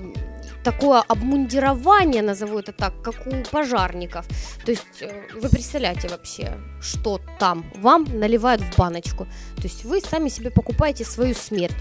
такое 0.64 1.00
обмундирование, 1.00 2.22
назову 2.22 2.58
это 2.58 2.72
так, 2.72 2.92
как 3.02 3.26
у 3.26 3.30
пожарников. 3.50 4.26
То 4.64 4.72
есть 4.72 5.00
э, 5.00 5.28
вы 5.34 5.48
представляете 5.48 6.08
вообще, 6.08 6.58
что 6.80 7.20
там 7.38 7.64
вам 7.76 8.04
наливают 8.18 8.62
в 8.62 8.76
баночку. 8.76 9.26
То 9.56 9.62
есть 9.62 9.84
вы 9.84 10.00
сами 10.00 10.28
себе 10.28 10.50
покупаете 10.50 11.04
свою 11.04 11.34
смерть. 11.34 11.76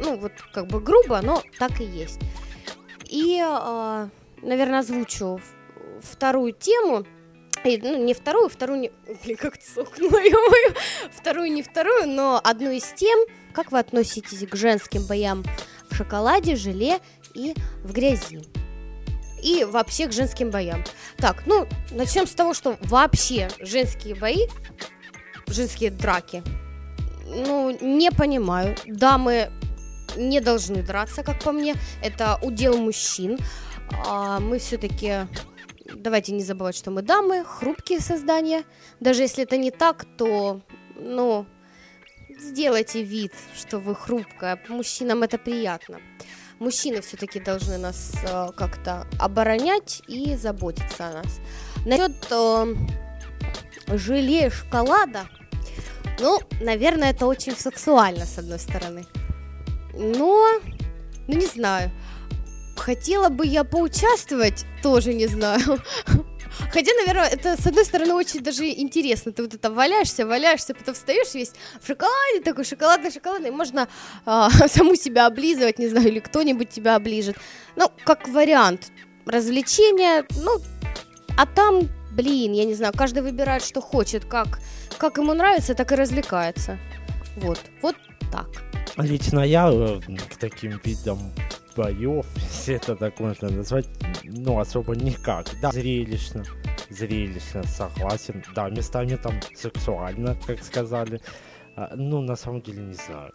Ну, 0.00 0.16
вот 0.16 0.32
как 0.52 0.66
бы 0.68 0.80
грубо, 0.80 1.20
но 1.22 1.42
так 1.58 1.80
и 1.80 1.84
есть. 1.84 2.20
И, 3.04 3.42
э, 3.44 4.08
наверное, 4.42 4.80
озвучу 4.80 5.40
вторую 6.02 6.52
тему. 6.52 7.04
И, 7.64 7.78
ну, 7.78 8.02
не 8.04 8.14
вторую, 8.14 8.48
вторую 8.48 8.80
не... 8.80 8.92
Блин, 9.24 9.36
как 9.36 9.58
цокнула, 9.58 10.18
ё 10.18 10.38
Вторую, 11.10 11.52
не 11.52 11.62
вторую, 11.62 12.08
но 12.08 12.40
одну 12.42 12.70
из 12.70 12.84
тем, 12.92 13.18
как 13.52 13.72
вы 13.72 13.80
относитесь 13.80 14.46
к 14.48 14.54
женским 14.54 15.04
боям 15.06 15.44
в 15.90 15.94
шоколаде, 15.94 16.54
желе 16.54 17.00
и 17.34 17.54
в 17.82 17.92
грязи? 17.92 18.42
И 19.42 19.64
вообще 19.64 20.06
к 20.06 20.12
женским 20.12 20.50
боям. 20.50 20.84
Так, 21.16 21.44
ну, 21.46 21.66
начнем 21.90 22.26
с 22.26 22.32
того, 22.32 22.54
что 22.54 22.76
вообще 22.82 23.48
женские 23.58 24.14
бои, 24.14 24.46
женские 25.48 25.90
драки, 25.90 26.42
ну, 27.24 27.76
не 27.80 28.10
понимаю. 28.10 28.76
Дамы 28.86 29.50
не 30.16 30.40
должны 30.40 30.82
драться, 30.82 31.22
как 31.22 31.42
по 31.42 31.52
мне. 31.52 31.74
Это 32.02 32.38
удел 32.42 32.78
мужчин. 32.78 33.38
А 34.06 34.40
мы 34.40 34.58
все-таки 34.58 35.26
давайте 35.94 36.32
не 36.32 36.42
забывать, 36.42 36.76
что 36.76 36.90
мы 36.90 37.02
дамы, 37.02 37.44
хрупкие 37.44 38.00
создания. 38.00 38.64
Даже 39.00 39.22
если 39.22 39.44
это 39.44 39.56
не 39.56 39.70
так, 39.70 40.04
то, 40.16 40.60
ну, 40.96 41.46
сделайте 42.38 43.02
вид, 43.02 43.32
что 43.54 43.78
вы 43.78 43.94
хрупкая. 43.94 44.60
Мужчинам 44.68 45.22
это 45.22 45.38
приятно. 45.38 46.00
Мужчины 46.58 47.00
все-таки 47.00 47.38
должны 47.38 47.78
нас 47.78 48.14
э, 48.24 48.48
как-то 48.56 49.06
оборонять 49.20 50.02
и 50.08 50.34
заботиться 50.34 51.06
о 51.06 51.12
нас. 51.12 51.40
Насчет 51.86 52.26
э, 52.30 52.74
желе 53.96 54.50
шоколада, 54.50 55.28
ну, 56.18 56.40
наверное, 56.60 57.10
это 57.10 57.26
очень 57.26 57.56
сексуально, 57.56 58.26
с 58.26 58.38
одной 58.38 58.58
стороны. 58.58 59.06
Но, 59.94 60.50
ну 61.28 61.34
не 61.34 61.46
знаю. 61.46 61.92
Хотела 62.78 63.28
бы 63.28 63.46
я 63.46 63.64
поучаствовать, 63.64 64.64
тоже 64.82 65.12
не 65.12 65.26
знаю. 65.26 65.80
Хотя, 66.72 66.92
наверное, 66.94 67.28
это, 67.28 67.60
с 67.60 67.66
одной 67.66 67.84
стороны, 67.84 68.14
очень 68.14 68.40
даже 68.40 68.64
интересно. 68.68 69.32
Ты 69.32 69.42
вот 69.42 69.54
это 69.54 69.70
валяешься, 69.70 70.26
валяешься, 70.26 70.74
потом 70.74 70.94
встаешь 70.94 71.34
весь 71.34 71.52
в 71.80 71.86
шоколаде, 71.86 72.40
такой 72.42 72.64
шоколадный, 72.64 73.10
шоколадный. 73.10 73.50
Можно 73.50 73.88
а, 74.24 74.50
саму 74.68 74.96
себя 74.96 75.26
облизывать, 75.26 75.78
не 75.78 75.88
знаю, 75.88 76.08
или 76.08 76.20
кто-нибудь 76.20 76.70
тебя 76.70 76.96
оближет. 76.96 77.36
Ну, 77.76 77.90
как 78.04 78.28
вариант 78.28 78.90
развлечения, 79.26 80.24
ну, 80.42 80.58
а 81.36 81.46
там, 81.46 81.88
блин, 82.12 82.52
я 82.52 82.64
не 82.64 82.74
знаю, 82.74 82.92
каждый 82.96 83.22
выбирает, 83.22 83.62
что 83.62 83.80
хочет, 83.80 84.24
как, 84.24 84.58
как 84.96 85.18
ему 85.18 85.34
нравится, 85.34 85.74
так 85.74 85.92
и 85.92 85.94
развлекается. 85.94 86.78
Вот, 87.36 87.60
вот 87.82 87.96
так. 88.32 88.48
Лично 88.96 89.40
я 89.40 89.70
э, 89.70 90.00
к 90.28 90.36
таким 90.38 90.80
видам 90.82 91.32
боев, 91.78 92.26
если 92.36 92.74
это 92.82 92.96
так 92.96 93.20
можно 93.20 93.50
назвать, 93.50 93.86
ну, 94.24 94.58
особо 94.58 94.96
никак. 94.96 95.46
Да, 95.62 95.70
зрелищно, 95.70 96.44
зрелищно, 96.90 97.62
согласен. 97.64 98.42
Да, 98.54 98.68
местами 98.68 99.16
там 99.16 99.40
сексуально, 99.54 100.36
как 100.46 100.62
сказали. 100.64 101.20
А, 101.76 101.92
ну, 101.94 102.20
на 102.20 102.36
самом 102.36 102.60
деле, 102.60 102.82
не 102.82 102.94
знаю. 102.94 103.32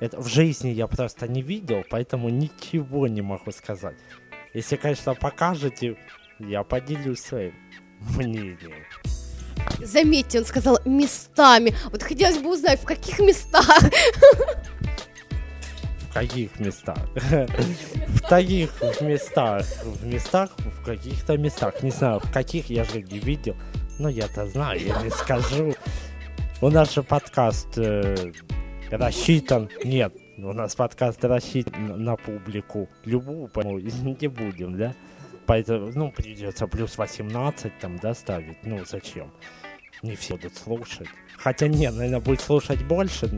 Это 0.00 0.20
в 0.20 0.28
жизни 0.28 0.70
я 0.70 0.86
просто 0.86 1.28
не 1.28 1.42
видел, 1.42 1.84
поэтому 1.90 2.30
ничего 2.30 3.06
не 3.06 3.22
могу 3.22 3.52
сказать. 3.52 3.96
Если, 4.54 4.76
конечно, 4.76 5.14
покажете, 5.14 5.96
я 6.38 6.62
поделюсь 6.62 7.20
своим 7.20 7.54
мнением. 8.16 8.84
Заметьте, 9.80 10.38
он 10.38 10.44
сказал 10.44 10.78
местами. 10.84 11.74
Вот 11.90 12.02
хотелось 12.02 12.38
бы 12.38 12.50
узнать, 12.52 12.80
в 12.80 12.84
каких 12.84 13.18
местах. 13.18 13.78
В 16.14 16.16
каких 16.16 16.60
местах? 16.60 16.96
В 17.16 18.20
таких 18.20 18.70
местах. 19.00 19.66
В 19.84 20.06
местах, 20.06 20.50
в 20.58 20.84
каких-то 20.84 21.36
местах. 21.36 21.82
Не 21.82 21.90
знаю, 21.90 22.20
в 22.20 22.30
каких 22.30 22.70
я 22.70 22.84
же 22.84 23.02
не 23.02 23.18
видел. 23.18 23.56
Но 23.98 24.08
я-то 24.08 24.46
знаю, 24.46 24.80
я 24.80 25.02
не 25.02 25.10
скажу. 25.10 25.74
У 26.60 26.70
нас 26.70 26.94
же 26.94 27.02
подкаст 27.02 27.76
э, 27.78 28.30
рассчитан. 28.92 29.68
Нет, 29.82 30.14
у 30.38 30.52
нас 30.52 30.76
подкаст 30.76 31.24
рассчитан 31.24 32.04
на 32.04 32.14
публику. 32.14 32.88
Любую, 33.04 33.48
по-моему, 33.48 34.16
не 34.20 34.28
будем, 34.28 34.78
да? 34.78 34.94
Поэтому, 35.46 35.90
ну, 35.96 36.12
придется 36.12 36.68
плюс 36.68 36.96
18 36.96 37.76
там, 37.80 37.98
да, 37.98 38.14
ставить. 38.14 38.58
Ну, 38.62 38.84
зачем? 38.86 39.32
Не 40.04 40.14
все 40.14 40.36
будут 40.36 40.56
слушать. 40.56 41.08
Хотя 41.36 41.66
нет, 41.66 41.92
наверное, 41.92 42.20
будет 42.20 42.40
слушать 42.40 42.84
больше. 42.84 43.28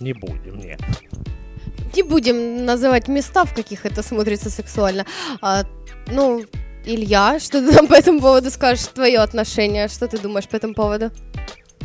Не 0.00 0.12
будем, 0.12 0.58
нет 0.58 0.82
не 1.96 2.02
будем 2.02 2.64
называть 2.64 3.08
места, 3.08 3.44
в 3.44 3.54
каких 3.54 3.86
это 3.86 4.02
смотрится 4.02 4.50
сексуально. 4.50 5.06
А, 5.40 5.64
ну, 6.06 6.44
Илья, 6.84 7.38
что 7.40 7.60
ты 7.60 7.74
там 7.74 7.86
по 7.86 7.94
этому 7.94 8.20
поводу 8.20 8.50
скажешь? 8.50 8.86
Твое 8.86 9.18
отношение, 9.18 9.88
что 9.88 10.06
ты 10.06 10.18
думаешь 10.18 10.48
по 10.48 10.56
этому 10.56 10.74
поводу? 10.74 11.10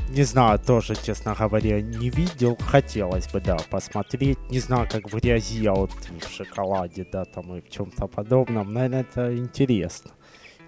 Не 0.10 0.24
знаю, 0.24 0.60
тоже, 0.60 0.95
честно 0.95 1.36
говоря, 1.39 1.82
не 1.82 2.10
видел. 2.10 2.58
Хотелось 2.60 3.28
бы, 3.28 3.39
да, 3.39 3.58
посмотреть. 3.69 4.39
Не 4.50 4.60
знаю, 4.60 4.88
как 4.91 5.12
в 5.12 5.15
грязи, 5.19 5.67
а 5.67 5.74
вот 5.74 5.91
в 5.91 6.36
шоколаде, 6.36 7.06
да, 7.12 7.26
там 7.26 7.56
и 7.56 7.62
в 7.62 7.69
чем-то 7.69 8.08
подобном. 8.08 8.74
Наверное, 8.74 9.02
это 9.02 9.38
интересно. 9.38 10.12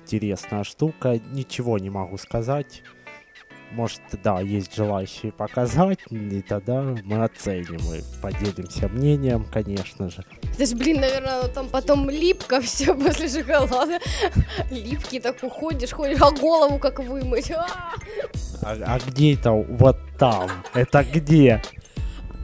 Интересная 0.03 0.63
штука. 0.63 1.19
Ничего 1.31 1.79
не 1.79 1.89
могу 1.89 2.17
сказать 2.17 2.83
может, 3.71 4.01
да, 4.23 4.41
есть 4.41 4.75
желающие 4.75 5.31
показать, 5.31 5.99
и 6.09 6.41
тогда 6.41 6.81
мы 6.81 7.23
оценим 7.23 7.79
и 7.93 8.01
поделимся 8.21 8.87
мнением, 8.87 9.45
конечно 9.51 10.09
же. 10.09 10.23
Это 10.53 10.65
ж, 10.65 10.73
блин, 10.73 11.01
наверное, 11.01 11.47
там 11.47 11.69
потом 11.69 12.09
липко 12.09 12.61
все 12.61 12.93
после 12.93 13.29
шоколада. 13.29 13.99
Липкий 14.69 15.19
так 15.19 15.37
уходишь, 15.41 15.91
ходишь, 15.91 16.19
а 16.21 16.31
голову 16.31 16.79
как 16.79 16.99
вымыть. 16.99 17.51
А, 17.51 17.95
а, 18.63 18.75
а 18.85 18.99
где 18.99 19.33
это 19.33 19.51
вот 19.51 19.97
там? 20.19 20.49
Это 20.73 21.03
где? 21.03 21.61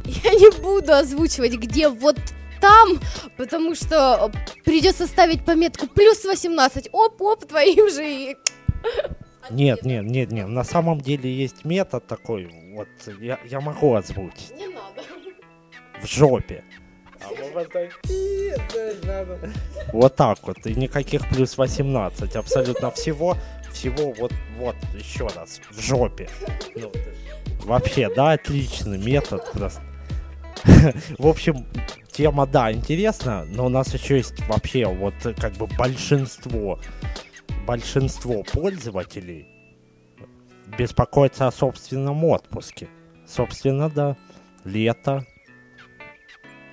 Я 0.05 0.31
не 0.31 0.49
буду 0.61 0.93
озвучивать, 0.93 1.55
где 1.57 1.89
вот 1.89 2.17
там, 2.61 2.99
потому 3.37 3.75
что 3.75 4.31
придется 4.63 5.05
ставить 5.07 5.45
пометку 5.45 5.87
плюс 5.87 6.23
18. 6.23 6.89
Оп-оп, 6.91 7.45
твоим 7.45 7.89
же 7.89 8.09
и 8.09 8.37
нет, 9.49 9.83
нет, 9.83 10.03
нет, 10.05 10.31
нет. 10.31 10.47
На 10.47 10.63
самом 10.63 11.01
деле 11.01 11.33
есть 11.33 11.65
метод 11.65 12.05
такой. 12.07 12.49
Вот 12.73 12.88
я, 13.19 13.39
я 13.45 13.62
могу 13.62 13.93
озвучить. 13.95 14.51
Не 14.57 14.67
надо. 14.67 15.03
В 16.01 16.07
жопе. 16.07 16.63
Вот 19.93 20.15
так 20.15 20.39
вот. 20.43 20.65
И 20.65 20.75
никаких 20.75 21.27
плюс 21.29 21.57
18. 21.57 22.36
Абсолютно 22.36 22.91
всего. 22.91 23.38
Всего 23.71 24.13
вот, 24.13 24.33
вот, 24.57 24.75
еще 24.95 25.27
раз. 25.27 25.62
В 25.71 25.81
жопе. 25.81 26.29
Ну, 26.75 26.91
вообще, 27.63 28.13
да, 28.13 28.31
отличный 28.33 28.97
метод. 28.97 29.43
Просто. 29.53 29.81
В 31.17 31.27
общем, 31.27 31.65
тема, 32.12 32.47
да, 32.47 32.71
интересна, 32.71 33.45
но 33.45 33.67
у 33.67 33.69
нас 33.69 33.93
еще 33.93 34.17
есть 34.17 34.39
вообще 34.47 34.88
вот 34.88 35.13
как 35.39 35.53
бы 35.53 35.67
большинство 35.67 36.79
большинство 37.67 38.43
пользователей 38.43 39.45
беспокоится 40.80 41.47
о 41.47 41.51
собственном 41.51 42.23
отпуске. 42.23 42.88
Собственно, 43.27 43.89
да, 43.89 44.15
лето, 44.63 45.25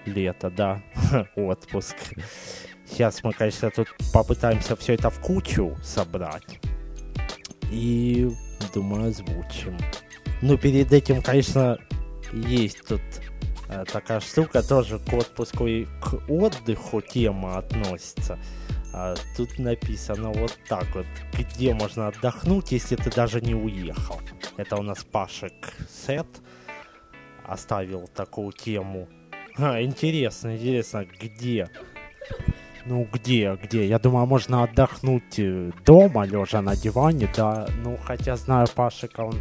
лето, 0.06 0.50
да, 0.50 0.82
отпуск. 1.36 1.96
Сейчас 2.88 3.24
мы, 3.24 3.32
конечно, 3.32 3.70
тут 3.70 3.88
попытаемся 4.12 4.76
все 4.76 4.94
это 4.94 5.10
в 5.10 5.18
кучу 5.20 5.76
собрать. 5.82 6.60
И, 7.72 8.30
думаю, 8.72 9.08
озвучим. 9.08 9.76
Ну, 10.42 10.56
перед 10.56 10.92
этим, 10.92 11.22
конечно, 11.22 11.76
есть 12.32 12.86
тут 12.86 13.02
э, 13.68 13.84
такая 13.90 14.20
штука, 14.20 14.62
тоже 14.62 15.00
к 15.00 15.12
отпуску 15.12 15.66
и 15.66 15.86
к 16.00 16.30
отдыху 16.30 17.00
тема 17.00 17.58
относится. 17.58 18.38
А 18.96 19.16
тут 19.36 19.58
написано 19.58 20.30
вот 20.30 20.56
так 20.68 20.86
вот, 20.94 21.06
где 21.36 21.74
можно 21.74 22.06
отдохнуть, 22.06 22.70
если 22.70 22.94
ты 22.94 23.10
даже 23.10 23.40
не 23.40 23.52
уехал. 23.52 24.20
Это 24.56 24.76
у 24.76 24.82
нас 24.82 25.02
Пашек 25.02 25.52
Сет 25.90 26.28
оставил 27.44 28.06
такую 28.06 28.52
тему. 28.52 29.08
А, 29.56 29.82
интересно, 29.82 30.54
интересно, 30.54 31.04
где? 31.20 31.68
Ну, 32.86 33.08
где, 33.12 33.58
где? 33.60 33.84
Я 33.84 33.98
думаю, 33.98 34.26
можно 34.26 34.62
отдохнуть 34.62 35.38
э, 35.38 35.72
дома, 35.84 36.24
лежа 36.24 36.62
на 36.62 36.76
диване, 36.76 37.28
да. 37.36 37.66
Ну, 37.82 37.98
хотя 38.00 38.36
знаю 38.36 38.68
Пашика, 38.72 39.22
он 39.22 39.40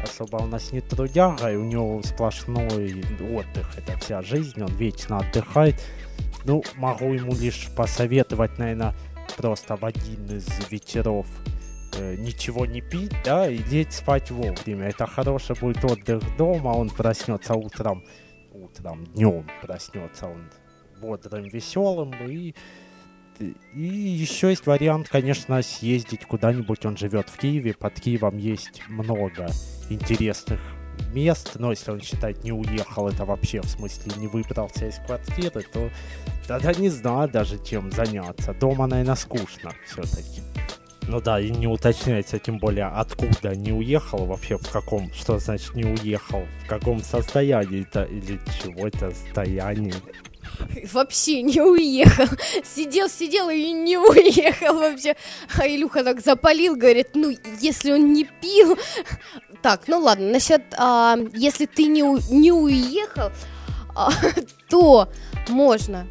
особо 0.00 0.36
у 0.36 0.46
нас 0.46 0.70
не 0.70 0.80
трудяга, 0.80 1.50
и 1.50 1.56
у 1.56 1.64
него 1.64 2.00
сплошной 2.04 3.02
отдых. 3.18 3.78
Это 3.78 3.98
вся 3.98 4.22
жизнь, 4.22 4.62
он 4.62 4.72
вечно 4.76 5.18
отдыхает. 5.18 5.74
Ну, 6.44 6.62
могу 6.76 7.12
ему 7.12 7.34
лишь 7.34 7.68
посоветовать, 7.76 8.58
наверное, 8.58 8.94
просто 9.36 9.76
в 9.76 9.84
один 9.84 10.26
из 10.26 10.46
вечеров 10.70 11.26
э, 11.98 12.16
ничего 12.16 12.66
не 12.66 12.80
пить, 12.80 13.12
да, 13.24 13.48
и 13.48 13.58
лечь 13.58 13.92
спать 13.92 14.30
вовремя. 14.30 14.88
Это 14.88 15.06
хороший 15.06 15.56
будет 15.56 15.84
отдых 15.84 16.22
дома, 16.36 16.68
он 16.68 16.90
проснется 16.90 17.54
утром, 17.54 18.04
утром, 18.52 19.04
днем 19.06 19.48
проснется 19.62 20.26
он 20.26 20.50
бодрым, 21.00 21.44
веселым, 21.44 22.12
и, 22.28 22.54
и 23.38 23.80
еще 23.80 24.50
есть 24.50 24.66
вариант, 24.66 25.08
конечно, 25.08 25.62
съездить 25.62 26.24
куда-нибудь, 26.24 26.84
он 26.86 26.96
живет 26.96 27.28
в 27.28 27.38
Киеве, 27.38 27.74
под 27.74 28.00
Киевом 28.00 28.36
есть 28.36 28.82
много 28.88 29.48
интересных 29.90 30.60
мест, 31.12 31.52
но 31.56 31.70
если 31.70 31.90
он 31.90 32.00
считает 32.00 32.44
не 32.44 32.52
уехал, 32.52 33.08
это 33.08 33.24
вообще 33.24 33.60
в 33.60 33.66
смысле 33.66 34.12
не 34.16 34.26
выбрался 34.26 34.86
из 34.86 34.96
квартиры, 34.96 35.64
то 35.72 35.90
тогда 36.46 36.72
не 36.74 36.88
знаю 36.88 37.28
даже 37.28 37.62
чем 37.64 37.90
заняться. 37.92 38.54
Дома, 38.54 38.86
наверное, 38.86 39.16
скучно 39.16 39.72
все-таки. 39.86 40.42
Ну 41.08 41.20
да, 41.20 41.40
и 41.40 41.50
не 41.50 41.66
уточняется, 41.66 42.38
тем 42.38 42.58
более, 42.58 42.86
откуда 42.86 43.56
не 43.56 43.72
уехал, 43.72 44.24
вообще 44.24 44.56
в 44.56 44.70
каком, 44.70 45.12
что 45.12 45.38
значит 45.38 45.74
не 45.74 45.84
уехал, 45.84 46.46
в 46.64 46.68
каком 46.68 47.02
состоянии-то, 47.02 48.04
или 48.04 48.40
чего 48.62 48.86
это 48.86 49.10
состояние. 49.10 49.94
Вообще 50.92 51.42
не 51.42 51.60
уехал. 51.60 52.26
Сидел, 52.64 53.08
сидел 53.08 53.48
и 53.50 53.72
не 53.72 53.96
уехал 53.96 54.74
вообще. 54.74 55.16
А 55.58 55.66
Илюха 55.66 56.04
так 56.04 56.20
запалил, 56.20 56.76
говорит, 56.76 57.10
ну, 57.14 57.34
если 57.60 57.92
он 57.92 58.12
не 58.12 58.24
пил... 58.24 58.78
Так, 59.62 59.82
ну 59.86 60.00
ладно, 60.00 60.30
насчет, 60.30 60.62
а, 60.76 61.16
если 61.34 61.66
ты 61.66 61.86
не, 61.86 62.02
у, 62.02 62.18
не 62.30 62.52
уехал, 62.52 63.30
а, 63.94 64.10
то 64.68 65.08
можно 65.48 66.06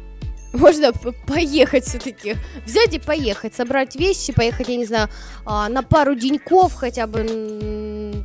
можно 0.52 0.92
поехать 1.26 1.84
все-таки, 1.84 2.36
взять 2.66 2.94
и 2.94 2.98
поехать, 2.98 3.54
собрать 3.54 3.96
вещи, 3.96 4.32
поехать, 4.32 4.68
я 4.68 4.76
не 4.76 4.84
знаю, 4.84 5.08
а, 5.44 5.68
на 5.68 5.82
пару 5.82 6.14
деньков 6.14 6.74
хотя 6.74 7.06
бы, 7.06 7.20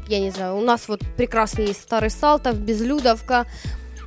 я 0.08 0.20
не 0.20 0.32
знаю, 0.32 0.58
у 0.58 0.62
нас 0.62 0.88
вот 0.88 1.02
прекрасный 1.16 1.68
есть 1.68 1.82
Старый 1.82 2.10
Салтов, 2.10 2.58
Безлюдовка, 2.58 3.48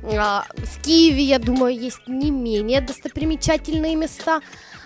а, 0.03 0.45
в 0.55 0.81
Киеве, 0.83 1.23
я 1.23 1.39
думаю, 1.39 1.77
есть 1.77 2.07
не 2.07 2.31
менее 2.31 2.81
достопримечательные 2.81 3.95
места. 3.95 4.41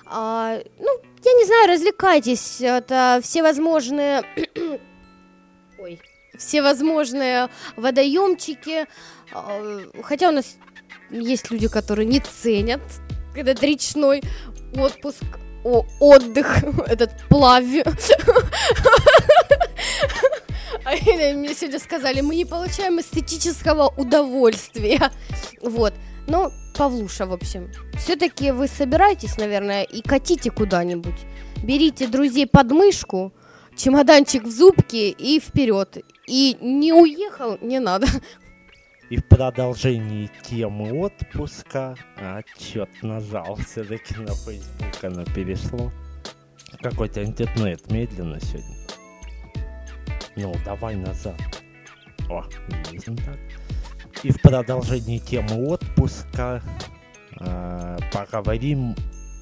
А, 0.05 0.59
ну, 0.79 1.01
я 1.23 1.33
не 1.33 1.45
знаю, 1.45 1.69
развлекайтесь. 1.69 2.59
Это 2.59 3.19
всевозможные... 3.23 4.23
Ой. 5.79 5.99
Всевозможные 6.37 7.49
водоемчики. 7.75 8.85
А, 9.33 9.81
хотя 10.03 10.29
у 10.29 10.31
нас 10.31 10.57
есть 11.09 11.51
люди, 11.51 11.67
которые 11.67 12.05
не 12.05 12.19
ценят 12.19 12.81
этот 13.35 13.61
речной 13.63 14.23
отпуск, 14.75 15.23
о, 15.63 15.85
отдых, 15.99 16.63
этот 16.87 17.11
плавь. 17.27 17.65
Мне 20.85 21.55
сегодня 21.55 21.79
сказали, 21.79 22.21
мы 22.21 22.35
не 22.35 22.45
получаем 22.45 22.99
эстетического 22.99 23.91
удовольствия. 23.97 25.11
Вот. 25.61 25.93
Ну, 26.27 26.51
Павлуша, 26.77 27.25
в 27.25 27.33
общем, 27.33 27.71
все-таки 27.97 28.51
вы 28.51 28.67
собираетесь, 28.67 29.37
наверное, 29.37 29.83
и 29.83 30.01
катите 30.01 30.51
куда-нибудь. 30.51 31.25
Берите 31.63 32.07
друзей 32.07 32.45
под 32.45 32.71
мышку, 32.71 33.33
чемоданчик 33.75 34.43
в 34.43 34.51
зубки 34.51 35.09
и 35.09 35.39
вперед. 35.39 35.97
И 36.27 36.57
не 36.61 36.93
уехал, 36.93 37.57
не 37.61 37.79
надо. 37.79 38.07
И 39.09 39.17
в 39.17 39.27
продолжении 39.27 40.31
темы 40.43 40.91
отпуска 40.91 41.95
отчет 42.15 42.89
нажал 43.03 43.55
все-таки 43.57 44.15
на 44.15 44.33
Facebook, 44.33 45.03
оно 45.03 45.23
перешло. 45.25 45.91
Какой-то 46.81 47.23
интернет 47.23 47.89
медленно 47.91 48.39
сегодня. 48.39 48.75
Ну, 50.35 50.53
давай 50.65 50.95
назад. 50.95 51.39
О, 52.29 52.43
есть 52.91 53.05
так. 53.05 53.37
И 54.23 54.31
в 54.31 54.41
продолжении 54.41 55.19
темы 55.19 55.67
отпуска 55.67 56.61
э, 57.39 57.97
поговорим 58.11 58.95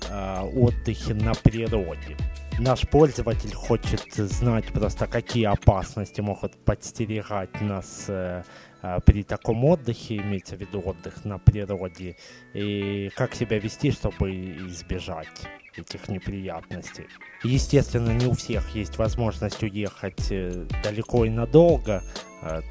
о 0.09 0.43
отдыхе 0.43 1.13
на 1.13 1.33
природе. 1.33 2.17
Наш 2.59 2.87
пользователь 2.87 3.53
хочет 3.53 4.13
знать 4.13 4.65
просто, 4.73 5.07
какие 5.07 5.45
опасности 5.45 6.21
могут 6.21 6.55
подстерегать 6.63 7.59
нас 7.61 8.05
э, 8.07 8.43
э, 8.83 8.99
при 9.05 9.23
таком 9.23 9.65
отдыхе, 9.65 10.17
имеется 10.17 10.55
в 10.55 10.61
виду 10.61 10.79
отдых 10.85 11.25
на 11.25 11.39
природе, 11.39 12.15
и 12.53 13.09
как 13.15 13.33
себя 13.33 13.57
вести, 13.57 13.91
чтобы 13.91 14.31
избежать 14.67 15.27
этих 15.75 16.07
неприятностей. 16.09 17.07
Естественно, 17.43 18.11
не 18.11 18.27
у 18.27 18.33
всех 18.33 18.75
есть 18.75 18.99
возможность 18.99 19.63
уехать 19.63 20.27
э, 20.29 20.67
далеко 20.83 21.25
и 21.25 21.29
надолго, 21.29 22.03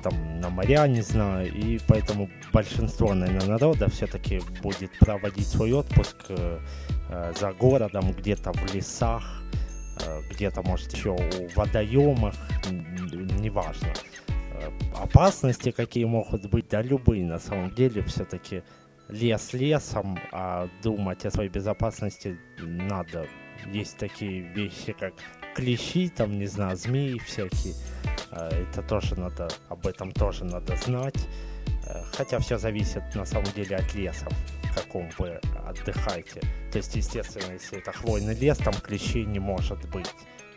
там 0.03 0.39
на 0.39 0.51
моря, 0.51 0.87
не 0.87 1.01
знаю, 1.01 1.51
и 1.51 1.81
поэтому 1.89 2.29
большинство, 2.53 3.15
наверное, 3.15 3.49
народа 3.49 3.89
все-таки 3.89 4.43
будет 4.63 4.91
проводить 4.99 5.49
свой 5.49 5.73
отпуск 5.73 6.17
за 6.29 7.53
городом, 7.55 8.13
где-то 8.13 8.53
в 8.53 8.75
лесах, 8.75 9.42
где-то, 10.31 10.63
может, 10.63 10.93
еще 10.93 11.11
у 11.11 11.49
водоемах, 11.55 12.35
неважно. 12.71 13.93
Опасности 14.97 15.71
какие 15.71 16.05
могут 16.05 16.47
быть, 16.49 16.69
да 16.69 16.83
любые 16.83 17.25
на 17.25 17.39
самом 17.39 17.75
деле 17.75 18.03
все-таки 18.03 18.63
лес 19.09 19.53
лесом, 19.53 20.19
а 20.33 20.69
думать 20.83 21.25
о 21.27 21.31
своей 21.31 21.51
безопасности 21.51 22.39
надо. 22.59 23.27
Есть 23.73 23.99
такие 23.99 24.41
вещи, 24.41 24.93
как 24.93 25.15
клещи, 25.55 26.09
там, 26.09 26.39
не 26.39 26.47
знаю, 26.47 26.77
змеи 26.77 27.19
всякие. 27.19 27.75
А, 28.31 28.49
это 28.49 28.83
тоже 28.83 29.19
надо, 29.19 29.49
об 29.69 29.87
этом 29.87 30.13
тоже 30.13 30.45
надо 30.45 30.77
знать. 30.77 31.29
Э, 31.87 32.03
хотя 32.13 32.39
все 32.39 32.59
зависит 32.59 33.03
на 33.15 33.25
самом 33.25 33.53
деле 33.53 33.77
от 33.77 33.95
леса, 33.95 34.27
в 34.29 34.62
каком 34.75 35.09
вы 35.19 35.41
отдыхаете. 35.67 36.41
То 36.71 36.79
есть, 36.79 36.95
естественно, 36.95 37.53
если 37.53 37.79
это 37.79 37.93
хвойный 37.93 38.35
лес, 38.35 38.59
там 38.59 38.75
клещей 38.75 39.25
не 39.25 39.39
может 39.39 39.79
быть. 39.91 40.09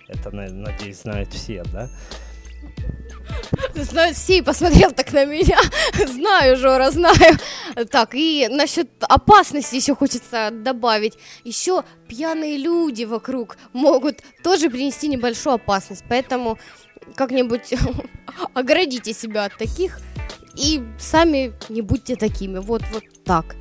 Это, 0.07 0.31
надеюсь, 0.31 1.01
знают 1.01 1.33
все, 1.33 1.63
да? 1.71 1.89
Знают 3.73 4.15
все 4.15 4.37
и 4.37 4.41
посмотрел 4.41 4.91
так 4.91 5.11
на 5.11 5.25
меня. 5.25 5.59
знаю, 6.07 6.55
Жора, 6.55 6.91
знаю. 6.91 7.37
Так, 7.91 8.15
и 8.15 8.47
насчет 8.49 8.89
опасности 9.01 9.75
еще 9.75 9.95
хочется 9.95 10.49
добавить. 10.51 11.17
Еще 11.43 11.83
пьяные 12.07 12.57
люди 12.57 13.03
вокруг 13.03 13.57
могут 13.73 14.21
тоже 14.43 14.69
принести 14.69 15.07
небольшую 15.07 15.55
опасность. 15.55 16.05
Поэтому 16.07 16.57
как-нибудь 17.15 17.73
оградите 18.53 19.13
себя 19.13 19.45
от 19.45 19.57
таких 19.57 19.99
и 20.55 20.81
сами 20.97 21.53
не 21.69 21.81
будьте 21.81 22.15
такими. 22.15 22.59
Вот, 22.59 22.83
вот 22.93 23.03
так. 23.25 23.55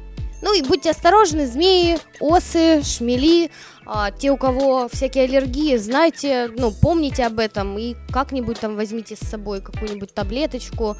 Ну 0.44 0.52
и 0.52 0.60
будьте 0.60 0.90
осторожны, 0.90 1.46
змеи, 1.46 1.96
осы, 2.20 2.82
шмели, 2.82 3.50
а, 3.86 4.10
те, 4.10 4.30
у 4.30 4.36
кого 4.36 4.88
всякие 4.88 5.24
аллергии, 5.24 5.78
знайте, 5.78 6.50
ну, 6.54 6.70
помните 6.70 7.24
об 7.24 7.38
этом 7.38 7.78
и 7.78 7.96
как-нибудь 8.12 8.60
там 8.60 8.76
возьмите 8.76 9.16
с 9.16 9.20
собой 9.20 9.62
какую-нибудь 9.62 10.12
таблеточку 10.12 10.98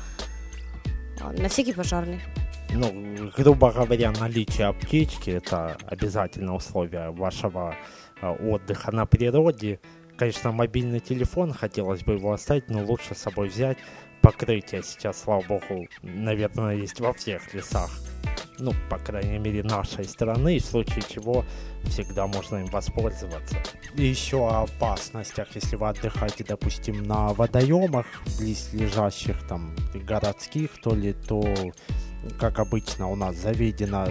а, 1.21 1.31
на 1.33 1.51
всякий 1.51 1.75
пожарный. 1.75 2.23
Ну, 2.71 3.31
грубо 3.37 3.71
говоря, 3.71 4.13
наличие 4.13 4.69
аптечки– 4.69 5.29
это 5.33 5.77
обязательное 5.85 6.55
условие 6.55 7.11
вашего 7.11 7.77
а, 8.23 8.33
отдыха 8.33 8.93
на 8.93 9.05
природе. 9.05 9.79
Конечно, 10.17 10.53
мобильный 10.53 11.01
телефон, 11.01 11.53
хотелось 11.53 12.03
бы 12.03 12.15
его 12.15 12.33
оставить, 12.33 12.71
но 12.71 12.83
лучше 12.83 13.15
с 13.15 13.19
собой 13.19 13.49
взять. 13.49 13.77
Покрытие 14.25 14.83
сейчас, 14.83 15.21
слава 15.23 15.43
богу, 15.43 15.87
наверное, 16.03 16.77
есть 16.77 16.99
во 16.99 17.13
всех 17.13 17.53
лесах. 17.53 17.91
Ну, 18.59 18.73
по 18.89 18.97
крайней 18.97 19.39
мере, 19.39 19.63
нашей 19.63 20.07
страны, 20.07 20.59
в 20.59 20.65
случае 20.65 21.03
чего 21.07 21.45
всегда 21.85 22.27
можно 22.27 22.57
им 22.57 22.67
воспользоваться. 22.69 23.63
И 23.95 24.07
еще 24.07 24.49
о 24.49 24.63
опасностях, 24.63 25.55
если 25.55 25.77
вы 25.77 25.91
отдыхаете, 25.91 26.43
допустим, 26.43 27.03
на 27.03 27.35
водоемах, 27.35 28.07
близлежащих 28.39 29.47
там 29.47 29.77
городских, 29.93 30.71
то 30.83 30.95
ли, 30.95 31.13
то, 31.13 31.45
как 32.41 32.61
обычно, 32.61 33.09
у 33.09 33.17
нас 33.17 33.37
заведено 33.37 34.09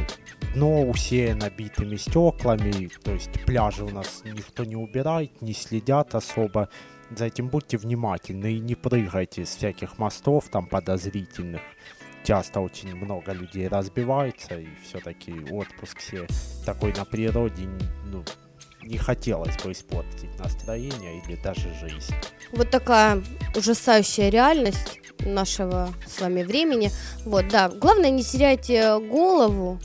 дно 0.54 0.84
усеяно 0.84 1.50
битыми 1.50 1.96
стеклами, 1.96 2.88
то 3.04 3.14
есть 3.14 3.32
пляжи 3.46 3.84
у 3.84 3.90
нас 3.90 4.22
никто 4.26 4.64
не 4.64 4.76
убирает, 4.76 5.42
не 5.42 5.54
следят 5.54 6.14
особо 6.14 6.70
за 7.12 7.26
этим 7.26 7.48
будьте 7.48 7.78
внимательны 7.78 8.54
и 8.54 8.60
не 8.60 8.76
прыгайте 8.76 9.46
с 9.46 9.56
всяких 9.56 9.98
мостов 9.98 10.50
там 10.50 10.68
подозрительных 10.68 11.62
часто 12.24 12.62
очень 12.62 12.96
много 12.96 13.34
людей 13.34 13.68
разбиваются, 13.68 14.60
и 14.60 14.68
все-таки 14.84 15.34
отпуск 15.52 16.00
все 16.00 16.26
такой 16.66 16.94
на 16.94 17.06
природе, 17.06 17.68
ну, 18.06 18.24
не 18.82 18.98
хотелось 18.98 19.56
бы 19.58 19.72
испортить 19.72 20.38
настроение 20.40 21.22
или 21.22 21.36
даже 21.36 21.74
жизнь. 21.76 22.14
Вот 22.52 22.70
такая 22.70 23.22
ужасающая 23.56 24.30
реальность 24.30 25.00
нашего 25.20 25.90
с 26.08 26.20
вами 26.20 26.44
времени. 26.44 26.92
Вот, 27.26 27.48
да, 27.50 27.70
главное 27.70 28.10
не 28.10 28.24
теряйте 28.24 29.00
голову, 29.00 29.80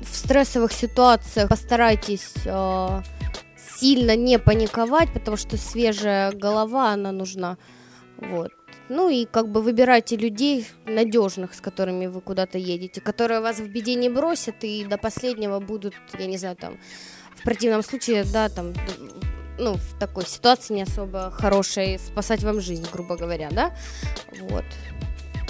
в 0.00 0.16
стрессовых 0.16 0.72
ситуациях 0.72 1.48
постарайтесь 1.48 2.32
э, 2.44 3.02
сильно 3.78 4.16
не 4.16 4.38
паниковать, 4.38 5.12
потому 5.12 5.36
что 5.36 5.56
свежая 5.56 6.32
голова, 6.32 6.92
она 6.92 7.12
нужна. 7.12 7.56
Вот. 8.16 8.50
Ну 8.88 9.08
и 9.10 9.26
как 9.26 9.48
бы 9.48 9.62
выбирайте 9.62 10.16
людей 10.16 10.66
надежных, 10.86 11.54
с 11.54 11.60
которыми 11.60 12.06
вы 12.06 12.20
куда-то 12.20 12.58
едете, 12.58 13.00
которые 13.00 13.40
вас 13.40 13.58
в 13.58 13.68
беде 13.68 13.94
не 13.94 14.08
бросят 14.08 14.64
и 14.64 14.84
до 14.84 14.96
последнего 14.96 15.60
будут, 15.60 15.94
я 16.18 16.26
не 16.26 16.38
знаю, 16.38 16.56
там, 16.56 16.78
в 17.36 17.42
противном 17.42 17.82
случае, 17.82 18.24
да, 18.24 18.48
там, 18.48 18.72
ну, 19.58 19.74
в 19.74 19.98
такой 19.98 20.26
ситуации 20.26 20.74
не 20.74 20.82
особо 20.82 21.30
хорошей, 21.30 21.98
спасать 21.98 22.42
вам 22.42 22.60
жизнь, 22.60 22.86
грубо 22.92 23.16
говоря, 23.16 23.48
да, 23.50 23.76
вот. 24.40 24.64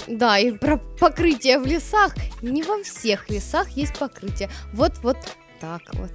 Да, 0.07 0.39
и 0.39 0.51
про 0.51 0.77
покрытие 0.77 1.59
в 1.59 1.67
лесах. 1.67 2.15
Не 2.41 2.63
во 2.63 2.81
всех 2.83 3.29
лесах 3.29 3.69
есть 3.69 3.97
покрытие. 3.97 4.49
Вот-вот 4.73 5.17
так 5.59 5.81
вот. 5.93 6.11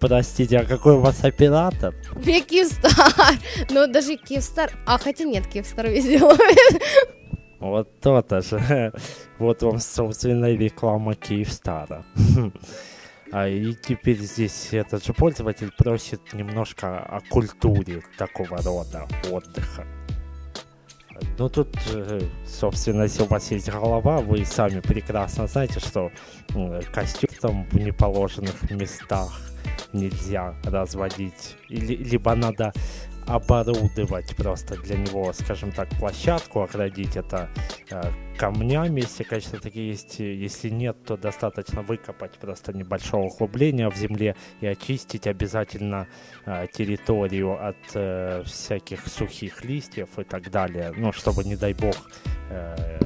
Простите, 0.00 0.58
а 0.58 0.64
какой 0.64 0.94
у 0.94 1.00
вас 1.00 1.24
оператор? 1.24 1.94
Меня 2.16 2.40
Киевстар. 2.40 2.90
Ну, 3.70 3.86
даже 3.86 4.16
Киевстар... 4.16 4.70
А, 4.86 4.98
хотя 4.98 5.24
нет, 5.24 5.46
Киевстар 5.46 5.88
везде 5.88 6.22
ловит. 6.22 6.82
Вот 7.60 8.00
то-то 8.00 8.40
же. 8.42 8.92
Вот 9.38 9.62
вам, 9.62 9.78
собственно, 9.78 10.52
реклама 10.52 11.14
Киевстара. 11.14 12.04
А, 13.32 13.48
и 13.48 13.74
теперь 13.74 14.18
здесь 14.18 14.68
этот 14.70 15.04
же 15.04 15.12
пользователь 15.12 15.72
просит 15.76 16.34
немножко 16.34 16.98
о 17.00 17.20
культуре 17.20 18.02
такого 18.16 18.58
рода 18.58 19.08
отдыха. 19.28 19.84
Ну 21.38 21.48
тут, 21.48 21.76
э, 21.92 22.20
собственно, 22.46 23.02
если 23.02 23.22
у 23.22 23.26
вас 23.26 23.50
есть 23.50 23.68
голова, 23.68 24.18
вы 24.18 24.44
сами 24.44 24.80
прекрасно 24.80 25.46
знаете, 25.46 25.80
что 25.80 26.10
костюм 26.92 27.30
там 27.40 27.64
в 27.70 27.74
неположенных 27.74 28.70
местах 28.70 29.40
нельзя 29.92 30.54
разводить. 30.64 31.56
Или, 31.68 31.96
либо 31.96 32.34
надо 32.34 32.72
оборудовать 33.26 34.36
просто 34.36 34.76
для 34.76 34.96
него, 34.96 35.32
скажем 35.32 35.72
так, 35.72 35.88
площадку, 35.98 36.62
оградить 36.62 37.16
это 37.16 37.48
э, 37.90 38.02
камнями, 38.36 39.00
если, 39.00 39.22
конечно, 39.22 39.58
такие 39.58 39.88
есть. 39.90 40.18
Если 40.18 40.68
нет, 40.68 40.96
то 41.04 41.16
достаточно 41.16 41.82
выкопать 41.82 42.32
просто 42.38 42.72
небольшое 42.72 43.24
углубление 43.24 43.88
в 43.88 43.96
земле 43.96 44.36
и 44.60 44.66
очистить 44.66 45.26
обязательно 45.26 46.06
э, 46.44 46.66
территорию 46.72 47.66
от 47.66 47.76
э, 47.94 48.42
всяких 48.44 49.06
сухих 49.06 49.64
листьев 49.64 50.18
и 50.18 50.24
так 50.24 50.50
далее. 50.50 50.92
Ну, 50.96 51.12
чтобы, 51.12 51.44
не 51.44 51.56
дай 51.56 51.72
бог, 51.72 51.96
э, 52.50 52.98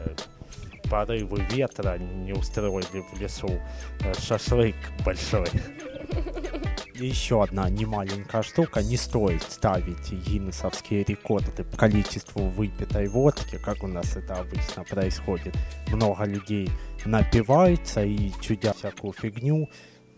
порывы 0.91 1.45
ветра 1.51 1.99
не 1.99 2.33
устроили 2.33 3.05
в 3.13 3.21
лесу 3.21 3.61
э, 4.01 4.13
шашлык 4.15 4.77
большой. 5.05 5.49
Еще 7.01 7.43
одна 7.43 7.71
немаленькая 7.71 8.43
штука. 8.43 8.83
Не 8.83 8.97
стоит 8.97 9.43
ставить 9.43 10.11
гиннесовские 10.11 11.05
рекорды 11.05 11.63
по 11.63 11.77
количеству 11.77 12.49
выпитой 12.49 13.07
водки, 13.09 13.57
как 13.65 13.85
у 13.85 13.87
нас 13.87 14.17
это 14.17 14.35
обычно 14.35 14.83
происходит. 14.83 15.55
Много 15.89 16.25
людей 16.25 16.69
напиваются 17.05 18.03
и 18.03 18.33
чудят 18.41 18.77
всякую 18.77 19.13
фигню. 19.13 19.69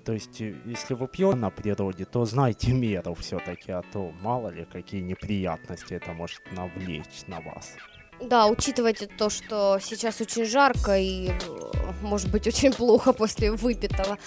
То 0.04 0.14
есть, 0.14 0.40
э, 0.40 0.54
если 0.64 0.94
вы 0.94 1.06
пьете 1.06 1.36
на 1.36 1.50
природе, 1.50 2.06
то 2.06 2.24
знайте 2.24 2.72
меру 2.72 3.14
все-таки, 3.14 3.72
а 3.72 3.82
то 3.92 4.12
мало 4.22 4.48
ли 4.48 4.64
какие 4.64 5.02
неприятности 5.02 5.94
это 5.94 6.12
может 6.12 6.40
навлечь 6.52 7.26
на 7.26 7.40
вас. 7.40 7.74
Да, 8.22 8.48
учитывайте 8.48 9.06
то, 9.06 9.30
что 9.30 9.78
сейчас 9.80 10.20
очень 10.20 10.44
жарко 10.44 10.98
и 10.98 11.28
э, 11.28 11.32
может 12.02 12.30
быть 12.30 12.46
очень 12.48 12.72
плохо 12.72 13.12
после 13.12 13.52
выпитого. 13.52 14.18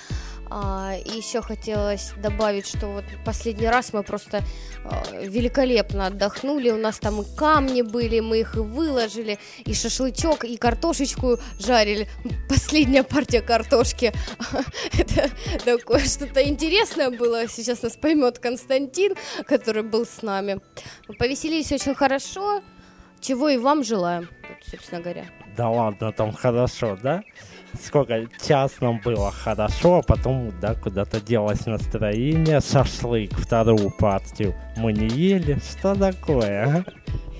А, 0.50 0.96
и 0.98 1.18
еще 1.18 1.42
хотелось 1.42 2.12
добавить, 2.18 2.68
что 2.68 2.88
вот 2.88 3.06
последний 3.26 3.68
раз 3.68 3.94
мы 3.94 4.04
просто 4.04 4.44
э, 4.84 5.28
великолепно 5.28 6.08
отдохнули. 6.08 6.70
У 6.70 6.78
нас 6.78 7.00
там 7.00 7.22
и 7.22 7.26
камни 7.36 7.82
были, 7.82 8.20
мы 8.20 8.42
их 8.42 8.56
и 8.56 8.60
выложили, 8.60 9.40
и 9.66 9.74
шашлычок, 9.74 10.44
и 10.44 10.58
картошечку 10.58 11.38
жарили. 11.60 12.08
Последняя 12.50 13.04
партия 13.04 13.42
картошки. 13.42 14.14
Это 14.98 15.30
такое 15.66 16.06
что-то 16.06 16.48
интересное 16.48 17.10
было. 17.10 17.48
Сейчас 17.48 17.82
нас 17.82 17.96
поймет 17.96 18.40
Константин, 18.40 19.16
который 19.46 19.84
был 19.84 20.06
с 20.06 20.22
нами. 20.22 20.60
Повеселились 21.18 21.72
очень 21.72 21.96
хорошо 21.96 22.62
чего 23.24 23.50
и 23.50 23.58
вам 23.58 23.84
желаем, 23.84 24.28
собственно 24.70 25.02
говоря. 25.02 25.26
Да 25.56 25.70
ладно, 25.70 26.12
там 26.12 26.34
хорошо, 26.34 26.98
да? 27.02 27.24
Сколько? 27.82 28.28
Час 28.46 28.74
нам 28.82 29.00
было 29.04 29.32
хорошо, 29.32 29.98
а 29.98 30.02
потом, 30.02 30.52
да, 30.62 30.76
куда-то 30.76 31.20
делось 31.20 31.66
настроение, 31.66 32.62
шашлык, 32.62 33.34
вторую 33.34 33.90
партию 33.92 34.54
мы 34.78 34.94
не 34.94 35.08
ели. 35.08 35.60
Что 35.60 35.96
такое, 35.96 36.66
а? 36.66 36.86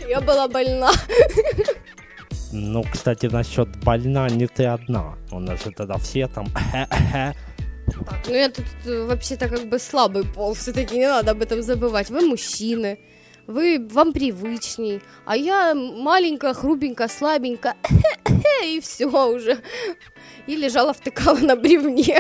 Я 0.08 0.22
была 0.22 0.48
больна. 0.48 0.92
Ну, 2.56 2.84
кстати, 2.84 3.26
насчет 3.26 3.68
больна 3.84 4.30
не 4.30 4.46
ты 4.46 4.66
одна. 4.66 5.16
У 5.32 5.40
нас 5.40 5.64
же 5.64 5.72
тогда 5.72 5.98
все 5.98 6.28
там... 6.28 6.46
Так, 6.72 8.28
ну 8.28 8.34
я 8.36 8.50
тут 8.50 8.66
э, 8.86 9.06
вообще-то 9.06 9.50
как 9.50 9.68
бы 9.68 9.80
слабый 9.80 10.24
пол, 10.24 10.54
все-таки 10.54 10.98
не 10.98 11.08
надо 11.08 11.32
об 11.32 11.42
этом 11.42 11.62
забывать. 11.62 12.10
Вы 12.10 12.28
мужчины, 12.28 13.00
вы, 13.48 13.86
вам 13.92 14.14
привычней, 14.14 15.02
а 15.26 15.36
я 15.36 15.74
маленькая, 15.76 16.54
хрупенькая, 16.54 17.08
слабенькая, 17.08 17.76
и 18.64 18.80
все 18.80 19.08
уже. 19.08 19.58
И 20.48 20.56
лежала, 20.56 20.94
втыкала 20.94 21.38
на 21.38 21.56
бревне. 21.56 22.20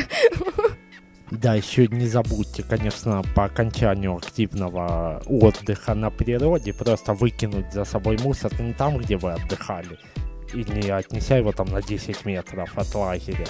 Да, 1.32 1.56
еще 1.56 1.88
не 1.88 2.06
забудьте, 2.06 2.64
конечно, 2.64 3.24
по 3.36 3.46
окончанию 3.46 4.16
активного 4.16 5.24
отдыха 5.26 5.96
на 5.96 6.12
природе 6.12 6.74
просто 6.74 7.14
выкинуть 7.14 7.74
за 7.74 7.86
собой 7.86 8.18
мусор 8.22 8.52
не 8.62 8.74
там, 8.74 8.98
где 8.98 9.18
вы 9.18 9.32
отдыхали, 9.32 9.98
и 10.54 10.64
не 10.64 10.90
отнеся 10.90 11.38
его 11.38 11.52
там 11.52 11.70
на 11.70 11.82
10 11.82 12.26
метров 12.26 12.78
от 12.78 12.94
лагеря. 12.94 13.48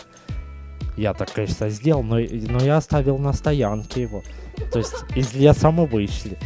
Я 0.96 1.14
так, 1.14 1.34
конечно, 1.34 1.70
сделал, 1.70 2.04
но, 2.04 2.20
но 2.20 2.64
я 2.64 2.78
оставил 2.78 3.18
на 3.18 3.34
стоянке 3.34 4.04
его. 4.04 4.24
То 4.72 4.80
есть 4.80 4.96
из 5.16 5.34
леса 5.34 5.72
мы 5.72 5.86
вышли. 5.86 6.38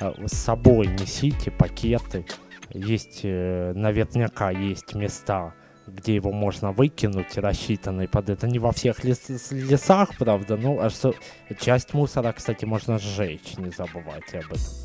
Э, 0.00 0.12
с 0.26 0.32
собой 0.32 0.86
несите 0.86 1.50
пакеты. 1.50 2.26
Есть, 2.70 3.20
э, 3.22 3.72
наверняка 3.74 4.50
есть 4.50 4.94
места, 4.94 5.54
где 5.86 6.14
его 6.14 6.32
можно 6.32 6.72
выкинуть, 6.72 7.36
рассчитанные 7.36 8.08
под 8.08 8.30
это. 8.30 8.46
Не 8.46 8.58
во 8.58 8.72
всех 8.72 9.04
лес 9.04 9.50
лесах, 9.50 10.16
правда, 10.18 10.56
ну, 10.56 10.80
а 10.80 10.90
что 10.90 11.14
часть 11.60 11.94
мусора, 11.94 12.32
кстати, 12.32 12.64
можно 12.64 12.98
сжечь, 12.98 13.56
не 13.58 13.70
забывайте 13.70 14.38
об 14.38 14.46
этом. 14.46 14.84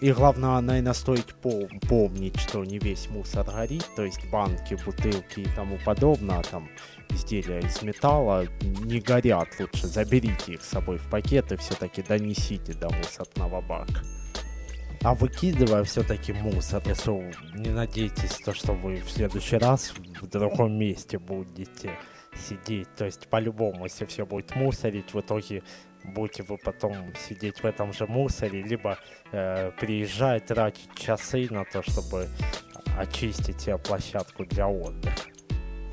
И 0.00 0.12
главное, 0.12 0.60
наверное, 0.60 0.92
стоит 0.92 1.34
пом 1.34 1.68
помнить, 1.88 2.38
что 2.38 2.64
не 2.64 2.78
весь 2.78 3.08
мусор 3.08 3.44
горит, 3.44 3.84
то 3.96 4.04
есть 4.04 4.30
банки, 4.30 4.78
бутылки 4.84 5.40
и 5.40 5.48
тому 5.56 5.78
подобное, 5.84 6.42
там 6.42 6.68
изделия 7.10 7.58
из 7.58 7.82
металла 7.82 8.46
не 8.84 9.00
горят 9.00 9.48
лучше. 9.58 9.86
Заберите 9.88 10.54
их 10.54 10.62
с 10.62 10.68
собой 10.68 10.98
в 10.98 11.10
пакет 11.10 11.50
и 11.52 11.56
все-таки 11.56 12.02
донесите 12.02 12.72
до 12.74 12.90
мусорного 12.90 13.60
бака. 13.60 14.02
А 15.02 15.14
выкидывая 15.14 15.84
все-таки 15.84 16.32
мусор, 16.32 16.82
если 16.86 17.32
не 17.54 17.70
надейтесь, 17.70 18.36
то, 18.44 18.52
что 18.52 18.72
вы 18.72 18.96
в 18.96 19.10
следующий 19.10 19.56
раз 19.56 19.94
в 20.20 20.26
другом 20.26 20.76
месте 20.76 21.18
будете 21.18 21.96
сидеть. 22.34 22.92
То 22.96 23.04
есть 23.04 23.28
по-любому, 23.28 23.84
если 23.84 24.06
все 24.06 24.26
будет 24.26 24.54
мусорить, 24.56 25.14
в 25.14 25.20
итоге 25.20 25.62
будете 26.04 26.42
вы 26.42 26.58
потом 26.58 26.94
сидеть 27.28 27.62
в 27.62 27.64
этом 27.64 27.92
же 27.92 28.06
мусоре, 28.06 28.62
либо 28.62 28.98
э, 29.30 29.70
приезжать, 29.78 30.46
тратить 30.46 30.94
часы 30.94 31.46
на 31.50 31.64
то, 31.64 31.82
чтобы 31.82 32.28
очистить 32.98 33.68
площадку 33.84 34.44
для 34.44 34.68
отдыха 34.68 35.37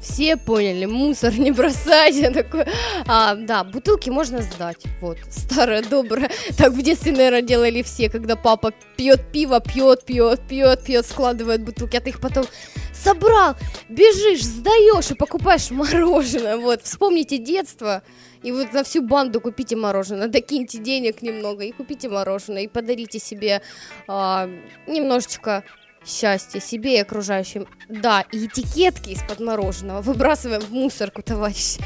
все 0.05 0.37
поняли, 0.37 0.85
мусор 0.85 1.37
не 1.37 1.51
бросать. 1.51 2.15
Я 2.15 2.31
такой, 2.31 2.65
а, 3.07 3.35
да, 3.35 3.63
бутылки 3.63 4.09
можно 4.09 4.41
сдать. 4.41 4.83
Вот, 5.01 5.17
старая 5.29 5.81
добрая. 5.81 6.29
Так 6.57 6.73
в 6.73 6.81
детстве, 6.81 7.11
наверное, 7.11 7.41
делали 7.41 7.81
все, 7.81 8.09
когда 8.09 8.35
папа 8.35 8.71
пьет 8.97 9.31
пиво, 9.31 9.59
пьет, 9.59 10.05
пьет, 10.05 10.41
пьет, 10.47 10.83
пьет, 10.83 11.05
складывает 11.05 11.63
бутылки, 11.63 11.97
а 11.97 12.01
ты 12.01 12.09
их 12.11 12.21
потом 12.21 12.45
собрал, 12.93 13.55
бежишь, 13.89 14.43
сдаешь 14.43 15.11
и 15.11 15.15
покупаешь 15.15 15.71
мороженое. 15.71 16.57
Вот, 16.57 16.83
вспомните 16.83 17.37
детство. 17.37 18.03
И 18.43 18.51
вот 18.51 18.73
на 18.73 18.83
всю 18.83 19.01
банду 19.01 19.41
купите 19.41 19.75
мороженое, 19.75 20.27
докиньте 20.27 20.77
денег 20.77 21.23
немного 21.23 21.63
и 21.63 21.71
купите 21.71 22.09
мороженое, 22.09 22.63
и 22.63 22.67
подарите 22.67 23.17
себе 23.17 23.63
а, 24.07 24.47
немножечко 24.85 25.63
счастья 26.05 26.59
себе 26.59 26.97
и 26.97 27.01
окружающим. 27.01 27.67
Да, 27.89 28.25
и 28.31 28.45
этикетки 28.45 29.11
из-под 29.11 29.39
мороженого 29.39 30.01
выбрасываем 30.01 30.61
в 30.61 30.71
мусорку, 30.71 31.21
товарищи. 31.21 31.81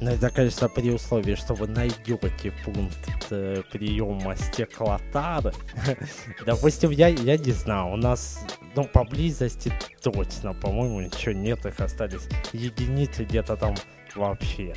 Ну, 0.00 0.10
это, 0.10 0.30
конечно, 0.30 0.68
при 0.68 0.90
условии, 0.90 1.34
что 1.34 1.54
вы 1.54 1.66
найдете 1.66 2.52
пункт 2.64 3.26
э, 3.30 3.62
приема 3.72 4.36
стеклотары. 4.36 5.52
Допустим, 6.46 6.90
я, 6.90 7.08
я 7.08 7.36
не 7.36 7.50
знаю, 7.50 7.92
у 7.92 7.96
нас, 7.96 8.46
ну, 8.76 8.84
поблизости 8.84 9.72
точно, 10.00 10.54
по-моему, 10.54 11.00
ничего 11.00 11.32
нет, 11.32 11.66
их 11.66 11.80
остались 11.80 12.28
единицы 12.52 13.24
где-то 13.24 13.56
там 13.56 13.74
вообще. 14.14 14.72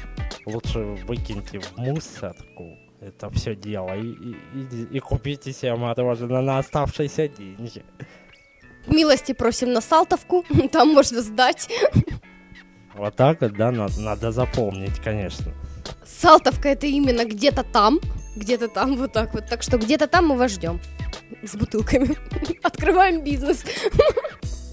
лучше 0.47 0.79
выкиньте 0.79 1.59
в 1.59 1.77
мусорку 1.77 2.77
это 3.01 3.31
все 3.31 3.55
дело 3.55 3.97
и, 3.97 4.07
и, 4.07 4.35
и, 4.53 4.87
и 4.91 4.99
купите 4.99 5.51
себе 5.51 5.75
мороженое 5.75 6.41
на 6.41 6.59
оставшиеся 6.59 7.27
деньги. 7.27 7.83
Милости 8.87 9.33
просим 9.33 9.73
на 9.73 9.81
Салтовку, 9.81 10.45
там 10.71 10.89
можно 10.89 11.21
сдать. 11.21 11.69
Вот 12.93 13.15
так 13.15 13.41
вот, 13.41 13.53
да, 13.53 13.71
надо, 13.71 13.99
надо 14.01 14.31
запомнить, 14.31 14.99
конечно. 14.99 15.53
Салтовка 16.05 16.69
это 16.69 16.87
именно 16.87 17.25
где-то 17.25 17.63
там, 17.63 17.99
где-то 18.35 18.67
там, 18.67 18.95
вот 18.97 19.13
так 19.13 19.33
вот. 19.33 19.47
Так 19.47 19.63
что 19.63 19.77
где-то 19.77 20.07
там 20.07 20.27
мы 20.27 20.37
вас 20.37 20.51
ждем 20.51 20.79
с 21.43 21.55
бутылками. 21.55 22.15
Открываем 22.63 23.23
бизнес. 23.23 23.63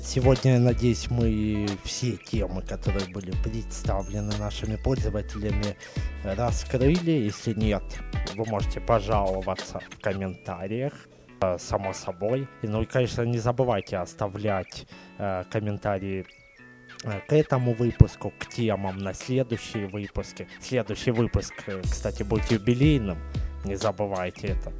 Сегодня, 0.04 0.54
я 0.54 0.60
надеюсь, 0.60 1.10
мы 1.10 1.68
все 1.84 2.16
темы, 2.16 2.62
которые 2.62 3.06
были 3.12 3.30
представлены 3.42 4.34
нашими 4.38 4.76
пользователями, 4.76 5.76
раскрыли. 6.24 7.10
Если 7.10 7.52
нет, 7.52 7.82
вы 8.34 8.46
можете 8.46 8.80
пожаловаться 8.80 9.80
в 9.90 10.00
комментариях 10.00 10.94
само 11.58 11.92
собой. 11.92 12.48
Ну 12.62 12.82
и, 12.82 12.86
конечно, 12.86 13.22
не 13.22 13.38
забывайте 13.38 13.98
оставлять 13.98 14.86
э, 15.18 15.44
комментарии 15.50 16.26
э, 17.04 17.20
к 17.26 17.32
этому 17.32 17.74
выпуску, 17.74 18.32
к 18.38 18.46
темам 18.46 18.98
на 18.98 19.14
следующие 19.14 19.86
выпуски. 19.86 20.48
Следующий 20.60 21.10
выпуск, 21.10 21.54
э, 21.66 21.82
кстати, 21.82 22.22
будет 22.22 22.50
юбилейным, 22.50 23.18
не 23.64 23.76
забывайте 23.76 24.48
это. 24.48 24.72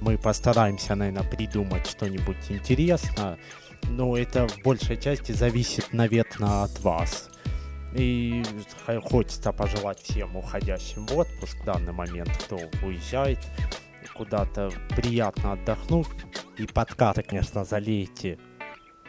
Мы 0.00 0.18
постараемся, 0.18 0.94
наверное, 0.94 1.28
придумать 1.28 1.86
что-нибудь 1.86 2.50
интересное 2.50 3.38
но 3.90 4.16
это 4.16 4.48
в 4.48 4.62
большей 4.62 4.96
части 4.96 5.32
зависит, 5.32 5.92
наверное, 5.92 6.64
от 6.64 6.80
вас. 6.80 7.30
И 7.94 8.42
хочется 9.04 9.52
пожелать 9.52 10.00
всем 10.00 10.36
уходящим 10.36 11.06
в 11.06 11.16
отпуск 11.16 11.56
в 11.60 11.64
данный 11.64 11.92
момент, 11.92 12.30
кто 12.44 12.58
уезжает 12.82 13.38
куда-то, 14.16 14.70
приятно 14.96 15.52
отдохнуть. 15.52 16.06
И 16.58 16.66
подкасты, 16.66 17.22
конечно, 17.22 17.64
залейте 17.64 18.38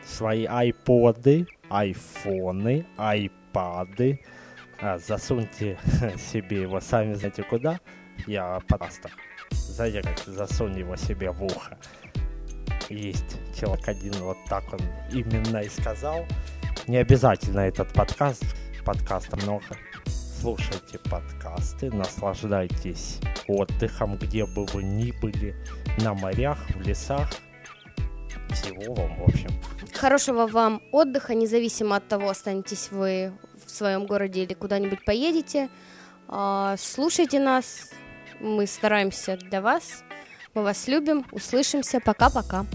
свои 0.03 0.45
айподы, 0.45 1.47
айфоны, 1.69 2.85
айпады. 2.97 4.21
А, 4.79 4.97
засуньте 4.99 5.77
себе 6.17 6.61
его 6.61 6.79
сами 6.79 7.13
знаете 7.13 7.43
куда. 7.43 7.79
Я 8.25 8.61
знаете, 9.51 10.01
как 10.01 10.19
засунь 10.25 10.77
его 10.77 10.95
себе 10.95 11.31
в 11.31 11.43
ухо 11.43 11.77
есть 12.89 13.37
человек 13.59 13.87
один, 13.87 14.13
вот 14.21 14.37
так 14.47 14.63
он 14.71 14.79
именно 15.11 15.57
и 15.57 15.69
сказал. 15.69 16.25
Не 16.87 16.97
обязательно 16.97 17.61
этот 17.61 17.91
подкаст, 17.93 18.43
подкаста 18.85 19.35
много. 19.37 19.65
Слушайте 20.39 20.99
подкасты, 21.09 21.91
наслаждайтесь 21.91 23.17
отдыхом, 23.47 24.17
где 24.17 24.45
бы 24.45 24.65
вы 24.65 24.83
ни 24.83 25.11
были, 25.11 25.55
на 26.01 26.13
морях, 26.13 26.59
в 26.75 26.81
лесах. 26.81 27.27
Всего 28.51 28.93
вам, 28.93 29.17
в 29.19 29.23
общем. 29.23 29.49
Хорошего 29.93 30.45
вам 30.45 30.81
отдыха, 30.91 31.33
независимо 31.33 31.95
от 31.95 32.07
того, 32.07 32.29
останетесь 32.29 32.89
вы 32.91 33.33
в 33.65 33.71
своем 33.71 34.05
городе 34.05 34.43
или 34.43 34.53
куда-нибудь 34.53 35.03
поедете. 35.03 35.69
А, 36.27 36.75
слушайте 36.77 37.39
нас, 37.39 37.89
мы 38.39 38.67
стараемся 38.67 39.37
для 39.37 39.61
вас. 39.61 40.03
Мы 40.53 40.63
вас 40.63 40.87
любим. 40.87 41.25
Услышимся. 41.31 41.99
Пока-пока. 41.99 42.65